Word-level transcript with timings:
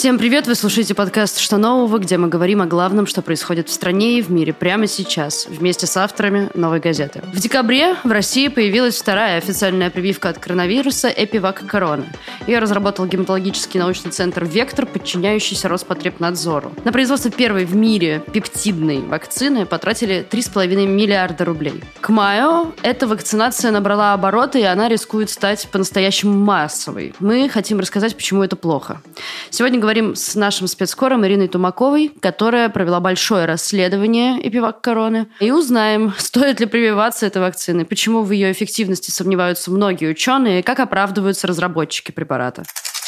Всем 0.00 0.16
привет! 0.16 0.46
Вы 0.46 0.54
слушаете 0.54 0.94
подкаст 0.94 1.38
«Что 1.38 1.58
нового?», 1.58 1.98
где 1.98 2.16
мы 2.16 2.28
говорим 2.28 2.62
о 2.62 2.66
главном, 2.66 3.04
что 3.04 3.20
происходит 3.20 3.68
в 3.68 3.72
стране 3.74 4.18
и 4.18 4.22
в 4.22 4.30
мире 4.30 4.54
прямо 4.54 4.86
сейчас, 4.86 5.46
вместе 5.46 5.86
с 5.86 5.94
авторами 5.94 6.48
«Новой 6.54 6.80
газеты». 6.80 7.20
В 7.34 7.38
декабре 7.38 7.94
в 8.02 8.10
России 8.10 8.48
появилась 8.48 8.96
вторая 8.96 9.36
официальная 9.36 9.90
прививка 9.90 10.30
от 10.30 10.38
коронавируса 10.38 11.12
«Эпивак 11.14 11.66
Корона». 11.66 12.06
Ее 12.46 12.60
разработал 12.60 13.04
гематологический 13.04 13.78
научный 13.78 14.10
центр 14.10 14.46
«Вектор», 14.46 14.86
подчиняющийся 14.86 15.68
Роспотребнадзору. 15.68 16.72
На 16.82 16.92
производство 16.92 17.30
первой 17.30 17.66
в 17.66 17.76
мире 17.76 18.24
пептидной 18.32 19.02
вакцины 19.02 19.66
потратили 19.66 20.26
3,5 20.30 20.86
миллиарда 20.86 21.44
рублей. 21.44 21.84
К 22.00 22.08
маю 22.08 22.72
эта 22.80 23.06
вакцинация 23.06 23.70
набрала 23.70 24.14
обороты, 24.14 24.60
и 24.60 24.64
она 24.64 24.88
рискует 24.88 25.28
стать 25.28 25.68
по-настоящему 25.70 26.32
массовой. 26.32 27.14
Мы 27.20 27.50
хотим 27.50 27.80
рассказать, 27.80 28.16
почему 28.16 28.42
это 28.42 28.56
плохо. 28.56 29.02
Сегодня 29.50 29.78
говорим 29.90 30.14
с 30.14 30.36
нашим 30.36 30.68
спецкором 30.68 31.26
Ириной 31.26 31.48
Тумаковой, 31.48 32.12
которая 32.20 32.68
провела 32.68 33.00
большое 33.00 33.44
расследование 33.44 34.38
эпивак 34.40 34.80
короны, 34.80 35.26
и 35.40 35.50
узнаем, 35.50 36.14
стоит 36.18 36.60
ли 36.60 36.66
прививаться 36.66 37.26
этой 37.26 37.42
вакцины, 37.42 37.84
почему 37.84 38.22
в 38.22 38.30
ее 38.30 38.52
эффективности 38.52 39.10
сомневаются 39.10 39.72
многие 39.72 40.08
ученые, 40.08 40.60
и 40.60 40.62
как 40.62 40.78
оправдываются 40.78 41.48
разработчики 41.48 42.12
препарата. 42.12 42.62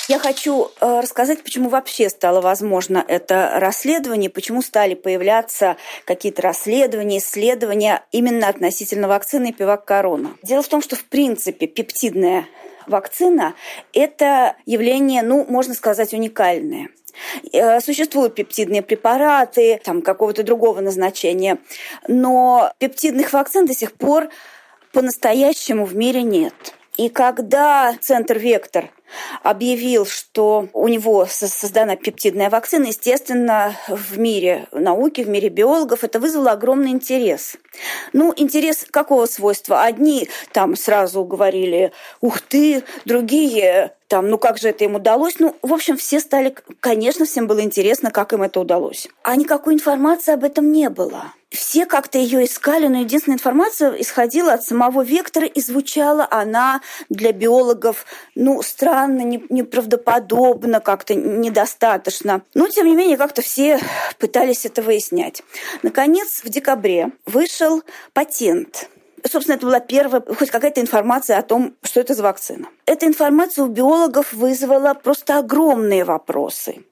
Я 0.09 0.19
хочу 0.19 0.73
э, 0.81 1.01
рассказать, 1.01 1.45
почему 1.45 1.69
вообще 1.69 2.09
стало 2.09 2.41
возможно 2.41 3.05
это 3.07 3.53
расследование, 3.55 4.29
почему 4.29 4.61
стали 4.61 4.95
появляться 4.95 5.77
какие-то 6.05 6.43
расследования, 6.43 7.19
исследования 7.19 8.03
именно 8.11 8.49
относительно 8.49 9.07
вакцины 9.07 9.53
Пивак 9.53 9.85
Корона. 9.85 10.31
Дело 10.43 10.63
в 10.65 10.69
том, 10.69 10.83
что 10.83 10.97
в 10.97 11.05
принципе 11.05 11.69
пептидная 11.69 12.47
вакцина– 12.87 13.55
это 13.93 14.57
явление, 14.67 15.23
ну, 15.23 15.45
можно 15.49 15.75
сказать, 15.75 16.13
уникальное. 16.13 16.89
Э, 17.53 17.81
существуют 17.81 18.35
пептидные 18.35 18.83
препараты 18.83 19.81
там, 19.85 20.03
какого-то 20.03 20.43
другого 20.43 20.81
назначения, 20.81 21.59
но 22.09 22.73
пептидных 22.79 23.33
вакцин 23.33 23.67
до 23.67 23.75
сих 23.75 23.93
пор 23.93 24.29
по-настоящему 24.93 25.85
в 25.85 25.95
мире 25.95 26.23
нет. 26.23 26.55
И 26.97 27.09
когда 27.09 27.95
Центр 28.01 28.39
«Вектор» 28.39 28.91
объявил, 29.43 30.07
что 30.07 30.69
у 30.73 30.89
него 30.89 31.27
создана 31.29 31.97
пептидная 31.97 32.51
вакцина, 32.51 32.87
естественно, 32.87 33.75
в 33.89 34.19
мире 34.19 34.67
науки, 34.73 35.23
в 35.23 35.29
мире 35.29 35.49
биологов 35.49 36.05
это 36.05 36.19
вызвало 36.21 36.53
огромный 36.53 36.91
интерес. 36.91 37.57
Ну, 38.13 38.33
интерес 38.37 38.87
какого 38.91 39.27
свойства? 39.27 39.83
Одни 39.83 40.29
там 40.53 40.77
сразу 40.77 41.25
говорили, 41.25 41.93
ух 42.21 42.41
ты, 42.41 42.85
другие 43.05 43.93
там, 44.13 44.29
ну 44.29 44.37
как 44.37 44.59
же 44.59 44.69
это 44.69 44.85
им 44.85 44.97
удалось? 44.97 45.37
Ну, 45.39 45.57
в 45.63 45.73
общем, 45.73 45.97
все 45.97 46.21
стали, 46.21 46.55
конечно, 46.81 47.25
всем 47.25 47.47
было 47.47 47.63
интересно, 47.63 48.11
как 48.11 48.35
им 48.35 48.43
это 48.43 48.61
удалось. 48.61 49.09
А 49.23 49.37
никакой 49.37 49.73
информации 49.73 50.35
об 50.35 50.45
этом 50.45 50.71
не 50.71 50.91
было. 50.91 51.33
Все 51.49 51.87
как-то 51.87 52.19
ее 52.19 52.45
искали, 52.45 52.89
но 52.89 53.01
единственная 53.01 53.37
информация 53.37 53.93
исходила 53.93 54.53
от 54.53 54.65
самого 54.65 55.03
вектора, 55.03 55.47
и 55.47 55.61
звучала 55.63 56.29
она 56.31 56.83
для 57.09 57.33
биологов, 57.33 58.05
ну, 58.35 58.61
странно, 58.61 59.02
неправдоподобно, 59.09 60.81
как-то 60.81 61.15
недостаточно. 61.15 62.43
Но, 62.55 62.69
тем 62.69 62.87
не 62.87 62.95
менее, 62.95 63.17
как-то 63.17 63.43
все 63.43 63.79
пытались 64.19 64.67
это 64.67 64.83
выяснять. 64.83 65.43
Наконец, 65.83 66.43
в 66.45 66.49
декабре 66.49 67.11
вышел 67.27 67.83
патент 68.13 68.89
собственно, 69.31 69.57
это 69.57 69.67
была 69.67 69.81
первая, 69.81 70.23
хоть 70.39 70.51
какая-то 70.51 70.81
информация 70.81 71.39
о 71.39 71.43
том, 71.43 71.75
что 71.83 72.01
это 72.01 72.15
за 72.15 72.23
вакцина. 72.23 72.69
Эта 72.87 73.07
информация 73.07 73.65
у 73.65 73.69
биологов 73.69 74.33
вызвала 74.33 74.95
просто 74.95 75.39
огромные 75.39 76.05
вопросы. 76.05 76.85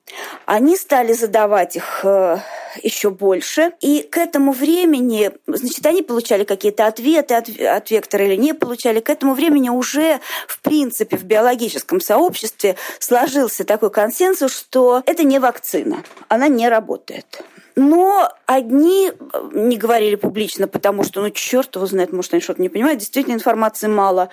Они 0.47 0.77
стали 0.77 1.13
задавать 1.13 1.77
их 1.77 2.01
э, 2.05 2.39
еще 2.83 3.11
больше. 3.11 3.73
И 3.81 4.03
к 4.03 4.19
этому 4.19 4.53
времени, 4.53 5.31
значит, 5.47 5.85
они 5.87 6.03
получали 6.03 6.45
какие-то 6.45 6.87
ответы 6.87 7.35
от, 7.35 7.49
от 7.49 7.91
вектора 7.91 8.25
или 8.25 8.37
не 8.37 8.55
получали. 8.55 9.01
К 9.01 9.11
этому 9.11 9.35
времени 9.35 9.69
уже, 9.69 10.21
в 10.47 10.61
принципе, 10.61 11.17
в 11.17 11.25
биологическом 11.25 12.01
сообществе 12.01 12.77
сложился 12.99 13.65
такой 13.65 13.91
консенсус, 13.91 14.57
что 14.57 15.03
это 15.07 15.23
не 15.25 15.39
вакцина, 15.39 16.03
она 16.29 16.49
не 16.49 16.69
работает. 16.69 17.43
Но 17.77 18.29
одни 18.47 19.11
э, 19.11 19.51
не 19.53 19.77
говорили 19.77 20.17
публично, 20.17 20.69
потому 20.69 21.05
что, 21.05 21.23
ну, 21.23 21.31
черт 21.31 21.77
его 21.77 21.87
знает, 21.87 22.13
может, 22.13 22.33
они 22.35 22.43
что-то 22.43 22.63
не 22.63 22.69
понимают, 22.69 22.99
действительно 22.99 23.35
информации 23.35 23.87
мало. 23.87 24.31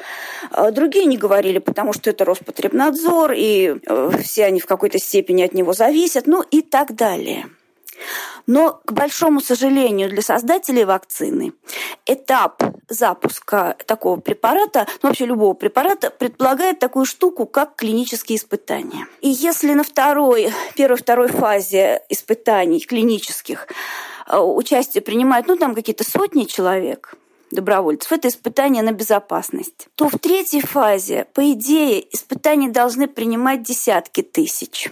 А 0.52 0.72
другие 0.72 1.06
не 1.06 1.18
говорили, 1.18 1.60
потому 1.60 1.94
что 1.94 2.10
это 2.10 2.26
Роспотребнадзор, 2.26 3.34
и 3.36 3.76
э, 3.86 4.12
все 4.22 4.46
они 4.46 4.60
в 4.60 4.66
какой-то 4.66 5.00
степени 5.00 5.44
от 5.44 5.54
него 5.54 5.74
зависят, 5.74 6.28
ну 6.28 6.42
и 6.42 6.62
так 6.62 6.96
далее. 6.96 7.48
Но, 8.48 8.82
к 8.86 8.94
большому 8.94 9.42
сожалению, 9.42 10.10
для 10.10 10.22
создателей 10.22 10.86
вакцины 10.86 11.54
этап 12.06 12.64
запуска 12.88 13.76
такого 13.86 14.20
препарата, 14.20 14.88
ну 15.04 15.10
вообще 15.10 15.26
любого 15.26 15.54
препарата, 15.54 16.10
предполагает 16.10 16.80
такую 16.80 17.06
штуку, 17.06 17.46
как 17.46 17.76
клинические 17.76 18.38
испытания. 18.38 19.08
И 19.22 19.30
если 19.30 19.74
на 19.74 19.84
второй, 19.84 20.54
первой-второй 20.76 21.28
фазе 21.28 22.02
испытаний 22.10 22.80
клинических 22.80 23.68
э, 24.28 24.38
участие 24.38 25.02
принимают, 25.02 25.48
ну 25.48 25.58
там 25.58 25.76
какие-то 25.76 26.10
сотни 26.10 26.46
человек, 26.46 27.16
добровольцев. 27.52 28.12
Это 28.12 28.28
испытание 28.28 28.84
на 28.84 28.92
безопасность. 28.92 29.88
То 29.96 30.10
в 30.10 30.20
третьей 30.20 30.62
фазе, 30.62 31.28
по 31.34 31.52
идее, 31.52 32.06
испытания 32.14 32.70
должны 32.70 33.08
принимать 33.08 33.64
десятки 33.64 34.22
тысяч 34.22 34.92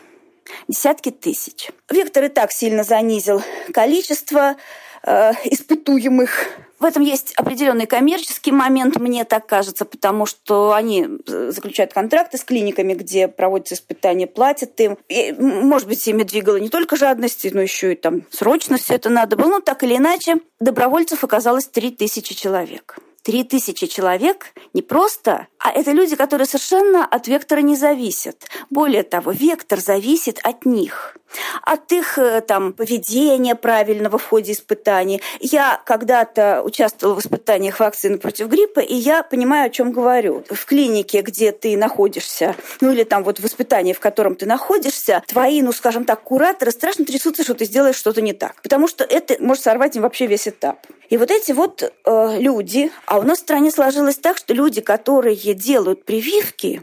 десятки 0.68 1.12
тысяч. 1.12 1.70
Вектор 1.90 2.26
и 2.26 2.30
так 2.30 2.52
сильно 2.52 2.84
занизил 2.84 3.42
количество 3.74 4.56
э, 5.04 5.32
испытуемых. 5.46 6.48
В 6.78 6.84
этом 6.84 7.04
есть 7.04 7.34
определенный 7.36 7.88
коммерческий 7.88 8.52
момент, 8.52 8.98
мне 8.98 9.24
так 9.24 9.48
кажется, 9.48 9.86
потому 9.86 10.26
что 10.26 10.74
они 10.74 11.08
э, 11.28 11.52
заключают 11.52 11.94
контракты 11.94 12.38
с 12.38 12.44
клиниками, 12.44 12.94
где 12.94 13.28
проводятся 13.28 13.76
испытания, 13.76 14.28
платят 14.28 14.80
им. 14.82 14.98
И, 15.08 15.32
может 15.32 15.88
быть, 15.88 16.06
ими 16.08 16.24
двигала 16.24 16.58
не 16.58 16.70
только 16.70 16.98
жадность, 16.98 17.48
но 17.54 17.62
еще 17.62 17.94
и 17.94 17.96
там 17.96 18.24
срочно 18.30 18.78
все 18.78 18.96
это 18.96 19.10
надо 19.10 19.38
было. 19.38 19.48
Но 19.48 19.60
так 19.62 19.84
или 19.84 19.96
иначе, 19.96 20.38
добровольцев 20.60 21.24
оказалось 21.24 21.68
3000 21.68 22.36
человек. 22.36 22.98
Три 23.26 23.44
тысячи 23.44 23.88
человек 23.88 24.54
не 24.76 24.84
просто, 24.84 25.48
а 25.58 25.72
это 25.72 25.92
люди, 25.94 26.16
которые 26.16 26.46
совершенно 26.46 27.04
от 27.04 27.28
вектора 27.28 27.62
не 27.62 27.76
зависят. 27.76 28.48
Более 28.70 29.02
того, 29.02 29.32
вектор 29.32 29.80
зависит 29.80 30.40
от 30.44 30.64
них 30.64 31.18
от 31.62 31.92
их 31.92 32.18
э, 32.18 32.42
там, 32.42 32.74
поведения 32.74 33.56
правильного 33.56 34.18
в 34.18 34.26
ходе 34.26 34.54
испытаний. 34.54 35.22
Я 35.40 35.82
когда-то 35.86 36.62
участвовала 36.64 37.16
в 37.16 37.20
испытаниях 37.20 37.80
вакцины 37.80 38.18
против 38.18 38.48
гриппа, 38.48 38.80
и 38.80 38.96
я 38.96 39.24
понимаю, 39.24 39.68
о 39.68 39.70
чем 39.70 39.92
говорю. 39.92 40.44
В 40.50 40.66
клинике, 40.66 41.22
где 41.22 41.52
ты 41.52 41.78
находишься, 41.78 42.56
ну 42.82 42.92
или 42.92 43.04
там 43.04 43.24
вот 43.24 43.40
в 43.40 43.46
испытании, 43.46 43.94
в 43.94 44.00
котором 44.00 44.36
ты 44.36 44.46
находишься, 44.46 45.24
твои, 45.28 45.62
ну 45.62 45.72
скажем 45.72 46.06
так, 46.06 46.22
кураторы 46.24 46.72
страшно 46.72 47.06
трясутся, 47.06 47.44
что 47.44 47.54
ты 47.54 47.66
сделаешь 47.66 47.96
что-то 47.96 48.22
не 48.22 48.34
так. 48.34 48.62
Потому 48.62 48.88
что 48.88 49.04
это 49.04 49.36
может 49.40 49.64
сорвать 49.64 49.96
им 49.96 50.04
вообще 50.04 50.28
весь 50.28 50.48
этап. 50.48 50.86
И 51.10 51.18
вот 51.18 51.30
эти 51.30 51.52
вот 51.52 51.84
э, 51.84 52.38
люди, 52.40 52.92
а 53.16 53.18
у 53.18 53.24
нас 53.24 53.38
в 53.38 53.42
стране 53.42 53.72
сложилось 53.72 54.18
так, 54.18 54.38
что 54.38 54.54
люди, 54.54 54.82
которые 54.82 55.36
делают 55.54 56.04
прививки, 56.04 56.82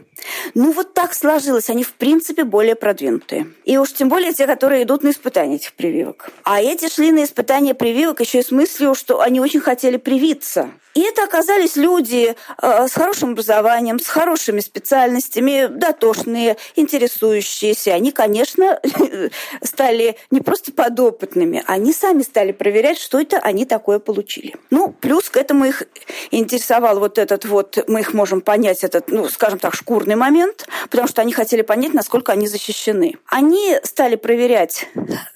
ну 0.55 0.71
вот 0.71 0.95
так 0.95 1.13
сложилось, 1.13 1.69
они 1.69 1.83
в 1.83 1.93
принципе 1.93 2.43
более 2.43 2.73
продвинутые. 2.73 3.53
И 3.65 3.77
уж 3.77 3.93
тем 3.93 4.09
более 4.09 4.33
те, 4.33 4.47
которые 4.47 4.81
идут 4.81 5.03
на 5.03 5.11
испытания 5.11 5.57
этих 5.57 5.73
прививок. 5.73 6.31
А 6.43 6.59
эти 6.59 6.89
шли 6.89 7.11
на 7.11 7.23
испытания 7.23 7.75
прививок 7.75 8.21
еще 8.21 8.39
и 8.39 8.43
с 8.43 8.49
мыслью, 8.49 8.95
что 8.95 9.21
они 9.21 9.39
очень 9.39 9.59
хотели 9.59 9.97
привиться. 9.97 10.71
И 10.93 11.01
это 11.01 11.23
оказались 11.23 11.75
люди 11.75 12.35
э, 12.61 12.87
с 12.87 12.93
хорошим 12.93 13.31
образованием, 13.31 13.99
с 13.99 14.05
хорошими 14.05 14.59
специальностями, 14.59 15.65
дотошные, 15.67 16.57
интересующиеся. 16.75 17.95
Они, 17.95 18.11
конечно, 18.11 18.79
стали 19.63 20.17
не 20.29 20.41
просто 20.41 20.71
подопытными, 20.71 21.63
они 21.65 21.93
сами 21.93 22.21
стали 22.21 22.51
проверять, 22.51 22.99
что 22.99 23.19
это 23.19 23.37
они 23.39 23.65
такое 23.65 23.97
получили. 23.97 24.55
Ну, 24.69 24.91
плюс 24.91 25.29
к 25.31 25.37
этому 25.37 25.65
их 25.65 25.83
интересовал 26.31 26.99
вот 26.99 27.17
этот 27.17 27.45
вот, 27.45 27.83
мы 27.87 28.01
их 28.01 28.13
можем 28.13 28.41
понять, 28.41 28.83
этот, 28.83 29.09
ну, 29.09 29.27
скажем 29.29 29.59
так, 29.59 29.75
шкурный 29.75 30.15
момент, 30.15 30.67
потому 30.89 31.07
что 31.07 31.21
они 31.21 31.33
хотели 31.33 31.61
понять, 31.61 31.93
насколько 31.93 32.31
они 32.31 32.47
защищены. 32.47 33.15
Они 33.27 33.77
стали 33.83 34.15
проверять 34.15 34.87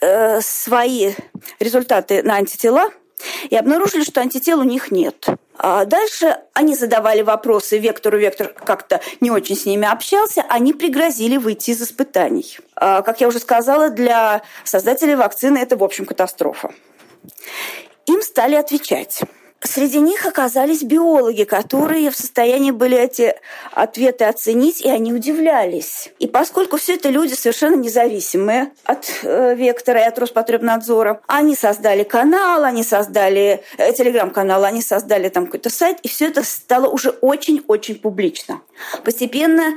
э, 0.01 0.41
свои 0.41 1.13
результаты 1.59 2.23
на 2.23 2.35
антитела, 2.35 2.91
и 3.49 3.55
обнаружили, 3.55 4.03
что 4.03 4.21
антител 4.21 4.59
у 4.59 4.63
них 4.63 4.91
нет. 4.91 5.25
А 5.57 5.85
дальше 5.85 6.37
они 6.53 6.75
задавали 6.75 7.21
вопросы 7.21 7.77
Вектору, 7.79 8.17
Вектор 8.17 8.49
как-то 8.49 9.01
не 9.21 9.31
очень 9.31 9.55
с 9.55 9.65
ними 9.65 9.87
общался, 9.87 10.43
они 10.49 10.73
пригрозили 10.73 11.37
выйти 11.37 11.71
из 11.71 11.81
испытаний. 11.81 12.59
А, 12.75 13.01
как 13.01 13.21
я 13.21 13.27
уже 13.27 13.39
сказала, 13.39 13.89
для 13.89 14.43
создателей 14.63 15.15
вакцины 15.15 15.57
это, 15.57 15.77
в 15.77 15.83
общем, 15.83 16.05
катастрофа. 16.05 16.73
Им 18.05 18.21
стали 18.21 18.55
отвечать. 18.55 19.21
Среди 19.61 19.99
них 19.99 20.25
оказались 20.25 20.83
биологи, 20.83 21.43
которые 21.43 22.09
в 22.09 22.15
состоянии 22.15 22.71
были 22.71 22.97
эти 22.97 23.35
ответы 23.71 24.25
оценить, 24.25 24.81
и 24.81 24.89
они 24.89 25.13
удивлялись. 25.13 26.11
И 26.19 26.27
поскольку 26.27 26.77
все 26.77 26.95
это 26.95 27.09
люди 27.09 27.33
совершенно 27.33 27.75
независимые 27.75 28.71
от 28.83 29.09
э, 29.23 29.55
Вектора 29.55 30.01
и 30.01 30.03
от 30.03 30.17
Роспотребнадзора, 30.19 31.21
они 31.27 31.55
создали 31.55 32.03
канал, 32.03 32.63
они 32.63 32.83
создали 32.83 33.63
э, 33.77 33.93
телеграм-канал, 33.93 34.63
они 34.63 34.81
создали 34.81 35.29
там 35.29 35.45
какой-то 35.45 35.69
сайт, 35.69 35.99
и 36.03 36.07
все 36.07 36.27
это 36.27 36.43
стало 36.43 36.87
уже 36.87 37.09
очень-очень 37.09 37.95
публично. 37.95 38.61
Постепенно 39.03 39.73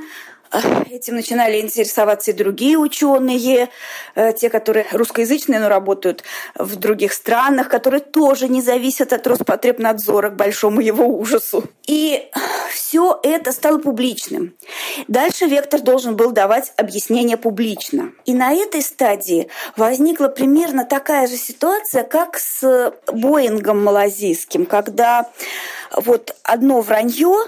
Этим 0.89 1.15
начинали 1.15 1.61
интересоваться 1.61 2.31
и 2.31 2.33
другие 2.33 2.77
ученые, 2.77 3.69
э, 4.15 4.33
те, 4.33 4.49
которые 4.49 4.85
русскоязычные, 4.91 5.59
но 5.59 5.69
работают 5.69 6.23
в 6.55 6.75
других 6.75 7.13
странах, 7.13 7.69
которые 7.69 8.01
тоже 8.01 8.49
не 8.49 8.61
зависят 8.61 9.13
от 9.13 9.25
Роспотребнадзора, 9.27 10.29
к 10.29 10.35
большому 10.35 10.81
его 10.81 11.05
ужасу. 11.05 11.63
И 11.87 12.29
все 12.69 13.19
это 13.23 13.53
стало 13.53 13.77
публичным. 13.77 14.53
Дальше 15.07 15.45
Вектор 15.45 15.81
должен 15.81 16.15
был 16.15 16.31
давать 16.31 16.73
объяснение 16.75 17.37
публично. 17.37 18.11
И 18.25 18.33
на 18.33 18.53
этой 18.53 18.81
стадии 18.81 19.47
возникла 19.77 20.27
примерно 20.27 20.85
такая 20.85 21.27
же 21.27 21.37
ситуация, 21.37 22.03
как 22.03 22.37
с 22.37 22.93
Боингом 23.11 23.83
малазийским, 23.83 24.65
когда 24.65 25.29
вот 25.95 26.35
одно 26.43 26.81
вранье 26.81 27.45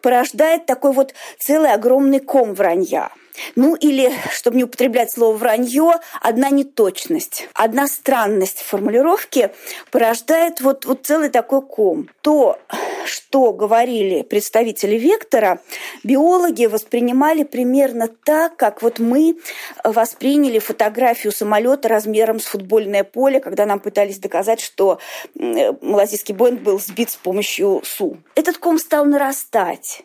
порождает 0.00 0.66
такой 0.66 0.92
вот 0.92 1.14
целый 1.38 1.72
огромный 1.72 2.20
ком 2.20 2.54
вранья. 2.54 3.10
Ну 3.56 3.74
или, 3.74 4.12
чтобы 4.32 4.56
не 4.56 4.64
употреблять 4.64 5.12
слово 5.12 5.36
вранье, 5.36 5.94
одна 6.20 6.50
неточность, 6.50 7.48
одна 7.54 7.86
странность 7.86 8.60
формулировки 8.60 9.50
порождает 9.90 10.60
вот, 10.60 10.84
вот 10.84 11.06
целый 11.06 11.28
такой 11.30 11.62
ком. 11.62 12.08
То, 12.20 12.58
что 13.04 13.52
говорили 13.52 14.22
представители 14.22 14.96
вектора, 14.96 15.60
биологи 16.04 16.66
воспринимали 16.66 17.44
примерно 17.44 18.08
так, 18.08 18.56
как 18.56 18.82
вот 18.82 18.98
мы 18.98 19.38
восприняли 19.84 20.58
фотографию 20.58 21.32
самолета 21.32 21.88
размером 21.88 22.40
с 22.40 22.44
футбольное 22.44 23.04
поле, 23.04 23.40
когда 23.40 23.66
нам 23.66 23.80
пытались 23.80 24.18
доказать, 24.18 24.60
что 24.60 24.98
малазийский 25.34 26.34
Боинг 26.34 26.60
был 26.60 26.80
сбит 26.80 27.10
с 27.10 27.16
помощью 27.16 27.82
СУ. 27.84 28.18
Этот 28.34 28.58
ком 28.58 28.78
стал 28.78 29.04
нарастать. 29.04 30.02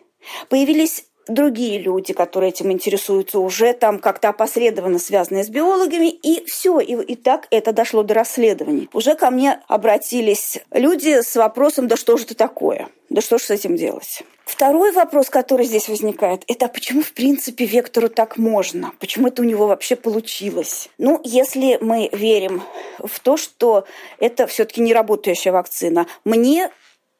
Появились 0.50 1.06
другие 1.27 1.80
люди, 1.80 2.13
которые 2.13 2.50
этим 2.50 2.72
интересуются, 2.72 3.39
уже 3.39 3.74
там 3.74 4.00
как-то 4.00 4.30
опосредованно 4.30 5.00
связанные 5.00 5.44
с 5.44 5.50
биологами, 5.50 6.10
и 6.10 6.45
все, 6.45 6.80
и, 6.80 6.94
и 6.94 7.16
так 7.16 7.48
это 7.51 7.74
дошло 7.74 8.04
до 8.04 8.13
расследований. 8.13 8.89
Уже 8.94 9.16
ко 9.16 9.30
мне 9.31 9.60
обратились 9.68 10.60
люди 10.72 11.22
с 11.22 11.36
вопросом, 11.36 11.88
да 11.88 11.95
что 11.95 12.18
же 12.18 12.25
это 12.25 12.36
такое? 12.36 12.89
Да 13.10 13.22
что 13.22 13.38
же 13.38 13.45
с 13.45 13.50
этим 13.51 13.75
делать? 13.75 14.24
Второй 14.45 14.92
вопрос, 14.92 15.30
который 15.30 15.66
здесь 15.66 15.89
возникает, 15.89 16.44
это 16.48 16.68
почему, 16.68 17.01
в 17.01 17.13
принципе, 17.13 17.66
Вектору 17.66 18.10
так 18.10 18.38
можно? 18.38 18.92
Почему 19.00 19.27
это 19.27 19.42
у 19.42 19.45
него 19.45 19.66
вообще 19.66 19.95
получилось? 19.95 20.89
Ну, 21.00 21.19
если 21.24 21.80
мы 21.81 22.10
верим 22.12 22.62
в 23.00 23.19
то, 23.19 23.38
что 23.38 23.86
это 24.19 24.45
все-таки 24.45 24.81
не 24.81 24.94
работающая 24.94 25.51
вакцина, 25.51 26.06
мне 26.25 26.69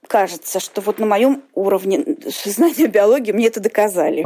кажется, 0.08 0.60
что 0.60 0.82
вот 0.82 1.00
на 1.00 1.06
моем 1.06 1.44
уровне 1.54 2.04
знания 2.46 2.88
биологии 2.88 3.32
мне 3.32 3.48
это 3.48 3.60
доказали. 3.60 4.26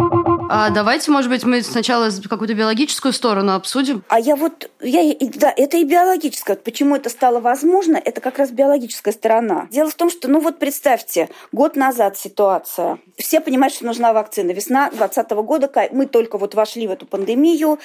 А 0.51 0.71
давайте, 0.71 1.11
может 1.11 1.29
быть, 1.29 1.43
мы 1.43 1.61
сначала 1.61 2.09
какую-то 2.27 2.55
биологическую 2.55 3.13
сторону 3.13 3.53
обсудим. 3.53 4.03
А 4.09 4.19
я 4.19 4.35
вот, 4.35 4.69
я, 4.81 5.15
да, 5.35 5.53
это 5.55 5.77
и 5.77 5.83
биологическая. 5.83 6.55
Почему 6.55 6.95
это 6.95 7.09
стало 7.09 7.39
возможно, 7.39 8.01
это 8.03 8.19
как 8.19 8.39
раз 8.39 8.49
биологическая 8.49 9.13
сторона. 9.13 9.67
Дело 9.69 9.91
в 9.91 9.95
том, 9.95 10.09
что, 10.09 10.27
ну 10.27 10.39
вот 10.39 10.57
представьте, 10.57 11.29
год 11.51 11.75
назад 11.75 12.17
ситуация. 12.17 12.97
Все 13.17 13.41
понимают, 13.41 13.75
что 13.75 13.85
нужна 13.85 14.11
вакцина. 14.11 14.51
Весна 14.51 14.89
2020 14.89 15.31
года, 15.31 15.71
мы 15.91 16.07
только 16.07 16.37
вот 16.39 16.55
вошли 16.55 16.87
в 16.87 16.91
эту 16.91 17.05
пандемию, 17.05 17.79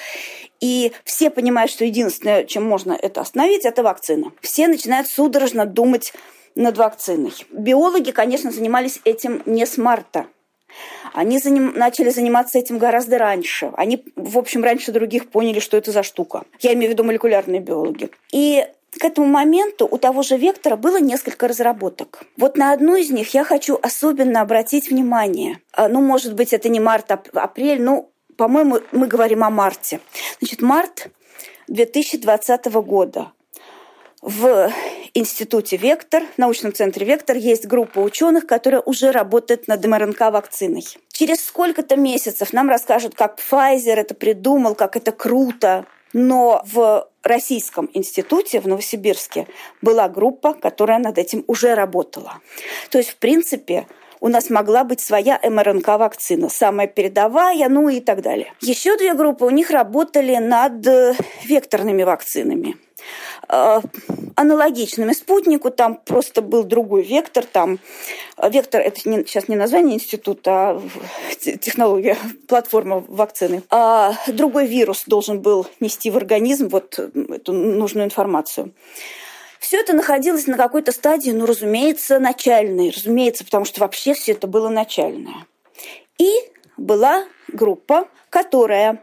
и 0.59 0.91
все 1.03 1.29
понимают, 1.29 1.71
что 1.71 1.85
единственное, 1.85 2.45
чем 2.45 2.63
можно 2.65 2.93
это 2.93 3.21
остановить, 3.21 3.65
это 3.65 3.83
вакцина. 3.83 4.31
Все 4.41 4.67
начинают 4.67 5.07
судорожно 5.07 5.65
думать 5.65 6.13
над 6.55 6.77
вакциной. 6.77 7.33
Биологи, 7.51 8.11
конечно, 8.11 8.51
занимались 8.51 9.01
этим 9.03 9.41
не 9.45 9.65
с 9.65 9.77
марта. 9.77 10.27
Они 11.13 11.39
заним... 11.39 11.73
начали 11.75 12.09
заниматься 12.09 12.59
этим 12.59 12.77
гораздо 12.77 13.17
раньше. 13.17 13.71
Они, 13.77 14.03
в 14.15 14.37
общем, 14.37 14.63
раньше 14.63 14.91
других 14.91 15.29
поняли, 15.29 15.59
что 15.59 15.77
это 15.77 15.91
за 15.91 16.03
штука. 16.03 16.43
Я 16.59 16.73
имею 16.73 16.89
в 16.89 16.93
виду 16.93 17.03
молекулярные 17.03 17.61
биологи. 17.61 18.09
И 18.31 18.65
к 18.99 19.03
этому 19.03 19.27
моменту 19.27 19.87
у 19.89 19.97
того 19.97 20.23
же 20.23 20.37
вектора 20.37 20.75
было 20.75 20.99
несколько 20.99 21.47
разработок. 21.47 22.23
Вот 22.37 22.57
на 22.57 22.71
одну 22.71 22.95
из 22.95 23.09
них 23.11 23.33
я 23.33 23.43
хочу 23.43 23.77
особенно 23.81 24.41
обратить 24.41 24.89
внимание. 24.89 25.59
А, 25.73 25.87
ну, 25.87 26.01
может 26.01 26.33
быть, 26.33 26.53
это 26.53 26.69
не 26.69 26.79
март, 26.79 27.11
а 27.11 27.21
апрель, 27.33 27.81
ну, 27.81 28.09
по-моему, 28.37 28.79
мы 28.91 29.07
говорим 29.07 29.43
о 29.43 29.49
марте. 29.49 29.99
Значит, 30.39 30.61
март 30.61 31.07
2020 31.67 32.65
года. 32.65 33.31
В 34.25 34.73
институте 35.13 35.77
«Вектор», 35.77 36.23
в 36.23 36.39
научном 36.39 36.73
центре 36.73 37.05
«Вектор» 37.05 37.37
есть 37.37 37.67
группа 37.67 37.99
ученых, 37.99 38.47
которая 38.47 38.81
уже 38.81 39.11
работает 39.11 39.67
над 39.67 39.85
МРНК-вакциной. 39.85 40.83
Через 41.11 41.45
сколько-то 41.45 41.95
месяцев 41.95 42.51
нам 42.51 42.67
расскажут, 42.67 43.13
как 43.13 43.37
Pfizer 43.37 43.93
это 43.93 44.15
придумал, 44.15 44.73
как 44.73 44.95
это 44.95 45.11
круто. 45.11 45.85
Но 46.11 46.63
в 46.65 47.07
Российском 47.21 47.87
институте 47.93 48.61
в 48.61 48.67
Новосибирске 48.67 49.45
была 49.83 50.09
группа, 50.09 50.55
которая 50.55 50.97
над 50.97 51.19
этим 51.19 51.43
уже 51.45 51.75
работала. 51.75 52.39
То 52.89 52.97
есть, 52.97 53.11
в 53.11 53.17
принципе, 53.17 53.85
у 54.21 54.27
нас 54.27 54.49
могла 54.49 54.83
быть 54.83 55.01
своя 55.01 55.39
МРНК-вакцина, 55.43 56.49
самая 56.49 56.87
передовая, 56.87 57.69
ну 57.69 57.89
и 57.89 57.99
так 57.99 58.23
далее. 58.23 58.51
Еще 58.59 58.97
две 58.97 59.13
группы 59.13 59.45
у 59.45 59.51
них 59.51 59.69
работали 59.69 60.37
над 60.37 61.15
векторными 61.43 62.01
вакцинами. 62.01 62.75
Э, 63.47 63.81
аналогичными 64.35 65.13
спутнику, 65.13 65.71
там 65.71 65.95
просто 65.95 66.41
был 66.41 66.63
другой 66.63 67.03
вектор, 67.03 67.45
там 67.45 67.79
э, 68.37 68.49
вектор, 68.49 68.81
это 68.81 69.07
не, 69.07 69.25
сейчас 69.25 69.47
не 69.47 69.55
название 69.55 69.95
института, 69.95 70.51
а 70.51 70.81
технология, 71.39 72.17
платформа 72.47 73.03
вакцины. 73.07 73.63
А 73.69 74.13
другой 74.27 74.67
вирус 74.67 75.03
должен 75.05 75.41
был 75.41 75.67
нести 75.79 76.09
в 76.09 76.17
организм 76.17 76.67
вот 76.67 76.99
эту 76.99 77.53
нужную 77.53 78.05
информацию. 78.05 78.73
Все 79.59 79.79
это 79.79 79.93
находилось 79.93 80.47
на 80.47 80.57
какой-то 80.57 80.91
стадии, 80.91 81.31
ну, 81.31 81.45
разумеется, 81.45 82.19
начальной, 82.19 82.91
разумеется, 82.91 83.45
потому 83.45 83.65
что 83.65 83.81
вообще 83.81 84.13
все 84.13 84.33
это 84.33 84.47
было 84.47 84.69
начальное. 84.69 85.47
И 86.17 86.31
была 86.77 87.25
группа, 87.47 88.07
которая 88.29 89.01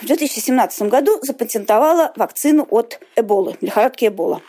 в 0.00 0.06
2017 0.06 0.82
году 0.82 1.18
запатентовала 1.22 2.12
вакцину 2.16 2.66
от 2.70 3.00
Эболы, 3.16 3.56
лихорадки 3.60 4.06
Эбола, 4.06 4.42